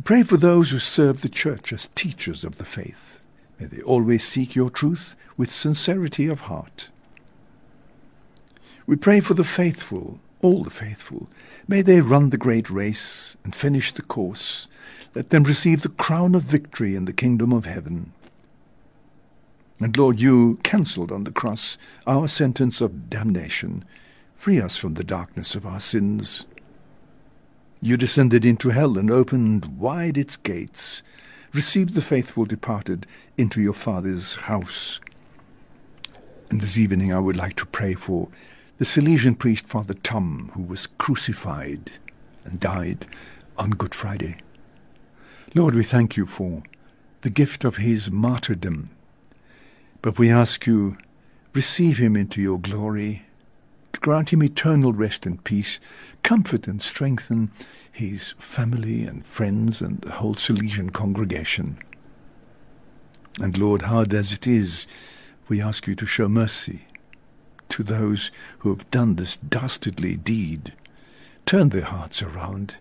Pray 0.04 0.22
for 0.22 0.36
those 0.36 0.70
who 0.70 0.78
serve 0.78 1.20
the 1.22 1.28
church 1.28 1.72
as 1.72 1.88
teachers 1.94 2.44
of 2.44 2.58
the 2.58 2.64
faith. 2.64 3.18
May 3.58 3.66
they 3.66 3.82
always 3.82 4.26
seek 4.26 4.54
your 4.54 4.70
truth 4.70 5.14
with 5.36 5.50
sincerity 5.50 6.26
of 6.26 6.40
heart. 6.40 6.88
We 8.86 8.96
pray 8.96 9.20
for 9.20 9.34
the 9.34 9.44
faithful, 9.44 10.18
all 10.42 10.62
the 10.62 10.70
faithful. 10.70 11.28
May 11.66 11.80
they 11.80 12.00
run 12.00 12.30
the 12.30 12.36
great 12.36 12.68
race 12.68 13.36
and 13.44 13.54
finish 13.54 13.92
the 13.92 14.02
course. 14.02 14.68
Let 15.14 15.30
them 15.30 15.44
receive 15.44 15.82
the 15.82 15.88
crown 15.88 16.34
of 16.34 16.42
victory 16.42 16.94
in 16.94 17.04
the 17.04 17.12
kingdom 17.12 17.52
of 17.52 17.64
heaven. 17.64 18.12
And 19.80 19.96
Lord, 19.96 20.20
you 20.20 20.58
cancelled 20.62 21.10
on 21.10 21.24
the 21.24 21.32
cross 21.32 21.78
our 22.06 22.28
sentence 22.28 22.80
of 22.80 23.08
damnation. 23.08 23.84
Free 24.34 24.60
us 24.60 24.76
from 24.76 24.94
the 24.94 25.04
darkness 25.04 25.54
of 25.54 25.66
our 25.66 25.80
sins. 25.80 26.44
You 27.84 27.98
descended 27.98 28.46
into 28.46 28.70
hell 28.70 28.96
and 28.96 29.10
opened 29.10 29.78
wide 29.78 30.16
its 30.16 30.36
gates. 30.36 31.02
Receive 31.52 31.92
the 31.92 32.00
faithful 32.00 32.46
departed 32.46 33.06
into 33.36 33.60
your 33.60 33.74
Father's 33.74 34.36
house. 34.36 35.00
And 36.50 36.62
this 36.62 36.78
evening 36.78 37.12
I 37.12 37.18
would 37.18 37.36
like 37.36 37.56
to 37.56 37.66
pray 37.66 37.92
for 37.92 38.28
the 38.78 38.86
Salesian 38.86 39.38
priest 39.38 39.66
Father 39.66 39.92
Tom, 39.92 40.50
who 40.54 40.62
was 40.62 40.86
crucified 40.96 41.92
and 42.46 42.58
died 42.58 43.04
on 43.58 43.72
Good 43.72 43.94
Friday. 43.94 44.38
Lord, 45.54 45.74
we 45.74 45.84
thank 45.84 46.16
you 46.16 46.24
for 46.24 46.62
the 47.20 47.28
gift 47.28 47.64
of 47.64 47.76
his 47.76 48.10
martyrdom. 48.10 48.88
But 50.00 50.18
we 50.18 50.30
ask 50.30 50.66
you, 50.66 50.96
receive 51.52 51.98
him 51.98 52.16
into 52.16 52.40
your 52.40 52.58
glory, 52.58 53.26
grant 54.04 54.34
him 54.34 54.42
eternal 54.42 54.92
rest 54.92 55.24
and 55.24 55.42
peace, 55.44 55.80
comfort 56.22 56.68
and 56.68 56.82
strengthen 56.82 57.50
his 57.90 58.34
family 58.36 59.04
and 59.04 59.26
friends 59.26 59.80
and 59.80 59.98
the 60.02 60.10
whole 60.10 60.34
Salesian 60.34 60.92
congregation. 60.92 61.78
And 63.40 63.56
Lord, 63.56 63.80
hard 63.80 64.12
as 64.12 64.30
it 64.30 64.46
is, 64.46 64.86
we 65.48 65.62
ask 65.62 65.86
you 65.86 65.94
to 65.94 66.04
show 66.04 66.28
mercy 66.28 66.86
to 67.70 67.82
those 67.82 68.30
who 68.58 68.68
have 68.68 68.90
done 68.90 69.16
this 69.16 69.38
dastardly 69.38 70.16
deed. 70.16 70.74
Turn 71.46 71.70
their 71.70 71.80
hearts 71.80 72.20
around 72.22 72.76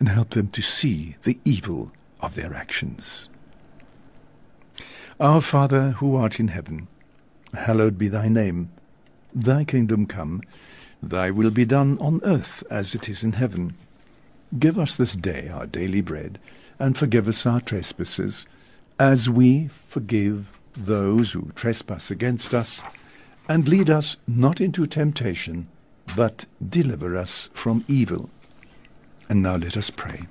and 0.00 0.08
help 0.08 0.30
them 0.30 0.48
to 0.48 0.60
see 0.60 1.14
the 1.22 1.38
evil 1.44 1.92
of 2.20 2.34
their 2.34 2.52
actions. 2.52 3.28
Our 5.20 5.40
Father, 5.40 5.92
who 5.92 6.16
art 6.16 6.40
in 6.40 6.48
heaven, 6.48 6.88
hallowed 7.54 7.96
be 7.96 8.08
thy 8.08 8.28
name. 8.28 8.70
Thy 9.34 9.64
kingdom 9.64 10.06
come, 10.06 10.42
thy 11.02 11.30
will 11.30 11.50
be 11.50 11.64
done 11.64 11.98
on 11.98 12.20
earth 12.24 12.64
as 12.70 12.94
it 12.94 13.08
is 13.08 13.22
in 13.22 13.32
heaven. 13.32 13.74
Give 14.58 14.78
us 14.78 14.96
this 14.96 15.14
day 15.14 15.48
our 15.48 15.66
daily 15.66 16.00
bread, 16.00 16.38
and 16.78 16.96
forgive 16.96 17.28
us 17.28 17.44
our 17.44 17.60
trespasses, 17.60 18.46
as 18.98 19.28
we 19.28 19.68
forgive 19.68 20.58
those 20.72 21.32
who 21.32 21.50
trespass 21.54 22.10
against 22.10 22.54
us, 22.54 22.82
and 23.48 23.68
lead 23.68 23.90
us 23.90 24.16
not 24.26 24.60
into 24.60 24.86
temptation, 24.86 25.68
but 26.16 26.46
deliver 26.66 27.16
us 27.16 27.50
from 27.52 27.84
evil. 27.88 28.30
And 29.28 29.42
now 29.42 29.56
let 29.56 29.76
us 29.76 29.90
pray. 29.90 30.22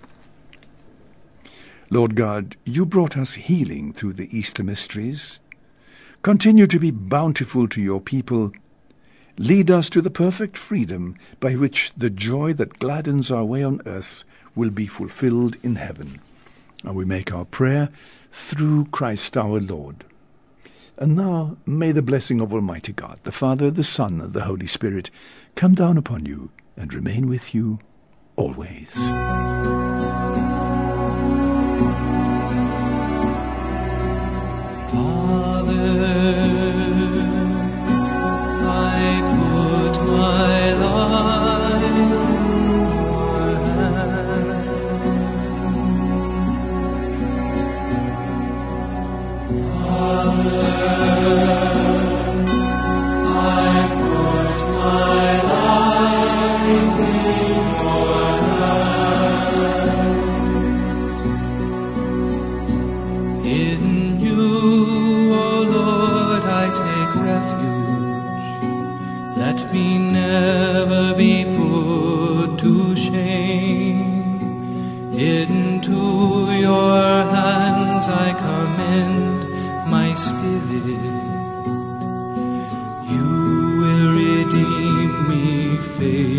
Lord 1.90 2.16
God, 2.16 2.58
you 2.66 2.86
brought 2.86 3.16
us 3.16 3.34
healing 3.34 3.94
through 3.94 4.14
the 4.14 4.36
Easter 4.38 4.64
mysteries. 4.64 5.40
Continue 6.24 6.68
to 6.68 6.80
be 6.80 6.92
bountiful 6.92 7.68
to 7.70 7.82
your 7.82 8.02
people. 8.02 8.52
Lead 9.40 9.70
us 9.70 9.90
to 9.92 10.02
the 10.02 10.10
perfect 10.10 10.58
freedom 10.58 11.16
by 11.40 11.54
which 11.54 11.92
the 11.96 12.10
joy 12.10 12.54
that 12.54 12.80
gladdens 12.80 13.30
our 13.30 13.46
way 13.46 13.64
on 13.64 13.82
earth 13.86 14.24
will 14.56 14.72
be 14.72 14.88
fulfilled 14.88 15.58
in 15.62 15.76
heaven. 15.76 16.20
And 16.84 16.96
we 16.96 17.06
make 17.06 17.32
our 17.32 17.46
prayer 17.46 17.90
through 18.32 18.86
Christ 18.86 19.38
our 19.38 19.60
Lord. 19.60 20.04
And 20.98 21.16
now 21.16 21.58
may 21.68 21.92
the 21.92 22.02
blessing 22.02 22.42
of 22.42 22.52
Almighty 22.52 22.94
God, 22.94 23.20
the 23.24 23.32
Father, 23.32 23.70
the 23.70 23.84
Son, 23.84 24.22
and 24.22 24.34
the 24.34 24.46
Holy 24.46 24.68
Spirit 24.68 25.12
come 25.56 25.76
down 25.76 25.98
upon 25.98 26.26
you 26.26 26.50
and 26.76 26.92
remain 26.92 27.28
with 27.28 27.54
you 27.54 27.78
always. 28.36 28.98
commend 78.38 79.50
my 79.90 80.14
spirit. 80.14 81.04
You 83.12 83.28
will 83.82 84.06
redeem 84.14 85.12
me, 85.30 85.78
faith. 85.98 86.37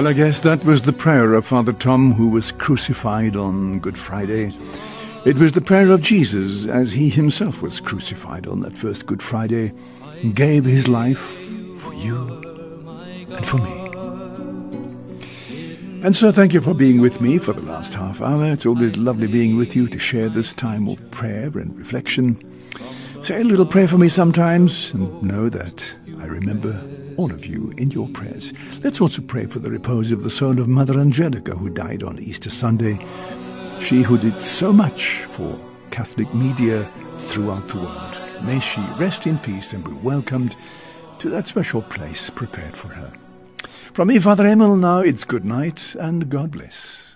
Well, 0.00 0.08
I 0.08 0.14
guess 0.14 0.40
that 0.40 0.64
was 0.64 0.80
the 0.80 0.94
prayer 0.94 1.34
of 1.34 1.44
Father 1.44 1.74
Tom, 1.74 2.14
who 2.14 2.28
was 2.28 2.52
crucified 2.52 3.36
on 3.36 3.80
Good 3.80 3.98
Friday. 3.98 4.50
It 5.26 5.36
was 5.36 5.52
the 5.52 5.60
prayer 5.60 5.90
of 5.90 6.02
Jesus 6.02 6.64
as 6.64 6.90
he 6.90 7.10
himself 7.10 7.60
was 7.60 7.80
crucified 7.80 8.46
on 8.46 8.60
that 8.60 8.78
first 8.78 9.04
Good 9.04 9.22
Friday 9.22 9.74
gave 10.32 10.64
his 10.64 10.88
life 10.88 11.18
for 11.80 11.92
you 11.92 12.16
and 13.28 13.46
for 13.46 13.58
me. 13.58 13.72
And 16.02 16.16
so 16.16 16.32
thank 16.32 16.54
you 16.54 16.62
for 16.62 16.72
being 16.72 17.02
with 17.02 17.20
me 17.20 17.36
for 17.36 17.52
the 17.52 17.60
last 17.60 17.92
half 17.92 18.22
hour. 18.22 18.46
It's 18.46 18.64
always 18.64 18.96
lovely 18.96 19.26
being 19.26 19.58
with 19.58 19.76
you 19.76 19.86
to 19.86 19.98
share 19.98 20.30
this 20.30 20.54
time 20.54 20.88
of 20.88 21.10
prayer 21.10 21.48
and 21.48 21.76
reflection. 21.76 22.42
Say 23.20 23.42
a 23.42 23.44
little 23.44 23.66
prayer 23.66 23.86
for 23.86 23.98
me 23.98 24.08
sometimes 24.08 24.94
and 24.94 25.22
know 25.22 25.50
that 25.50 25.84
I 26.20 26.24
remember 26.24 26.82
all 27.16 27.32
of 27.32 27.46
you 27.46 27.72
in 27.76 27.90
your 27.90 28.08
prayers. 28.08 28.52
Let's 28.82 29.00
also 29.00 29.22
pray 29.22 29.46
for 29.46 29.58
the 29.58 29.70
repose 29.70 30.10
of 30.12 30.22
the 30.22 30.30
soul 30.30 30.60
of 30.60 30.68
Mother 30.68 30.98
Angelica, 30.98 31.54
who 31.54 31.70
died 31.70 32.02
on 32.02 32.18
Easter 32.18 32.50
Sunday. 32.50 32.98
She 33.80 34.02
who 34.02 34.18
did 34.18 34.40
so 34.40 34.72
much 34.72 35.22
for 35.22 35.58
Catholic 35.90 36.32
media 36.34 36.90
throughout 37.18 37.66
the 37.68 37.76
world. 37.78 38.16
May 38.42 38.60
she 38.60 38.80
rest 38.98 39.26
in 39.26 39.38
peace 39.38 39.72
and 39.72 39.84
be 39.84 39.92
welcomed 39.92 40.56
to 41.18 41.28
that 41.30 41.46
special 41.46 41.82
place 41.82 42.30
prepared 42.30 42.76
for 42.76 42.88
her. 42.88 43.12
From 43.92 44.08
me, 44.08 44.18
Father 44.18 44.46
Emil, 44.46 44.76
now 44.76 45.00
it's 45.00 45.24
good 45.24 45.44
night 45.44 45.94
and 45.98 46.28
God 46.28 46.50
bless. 46.50 47.09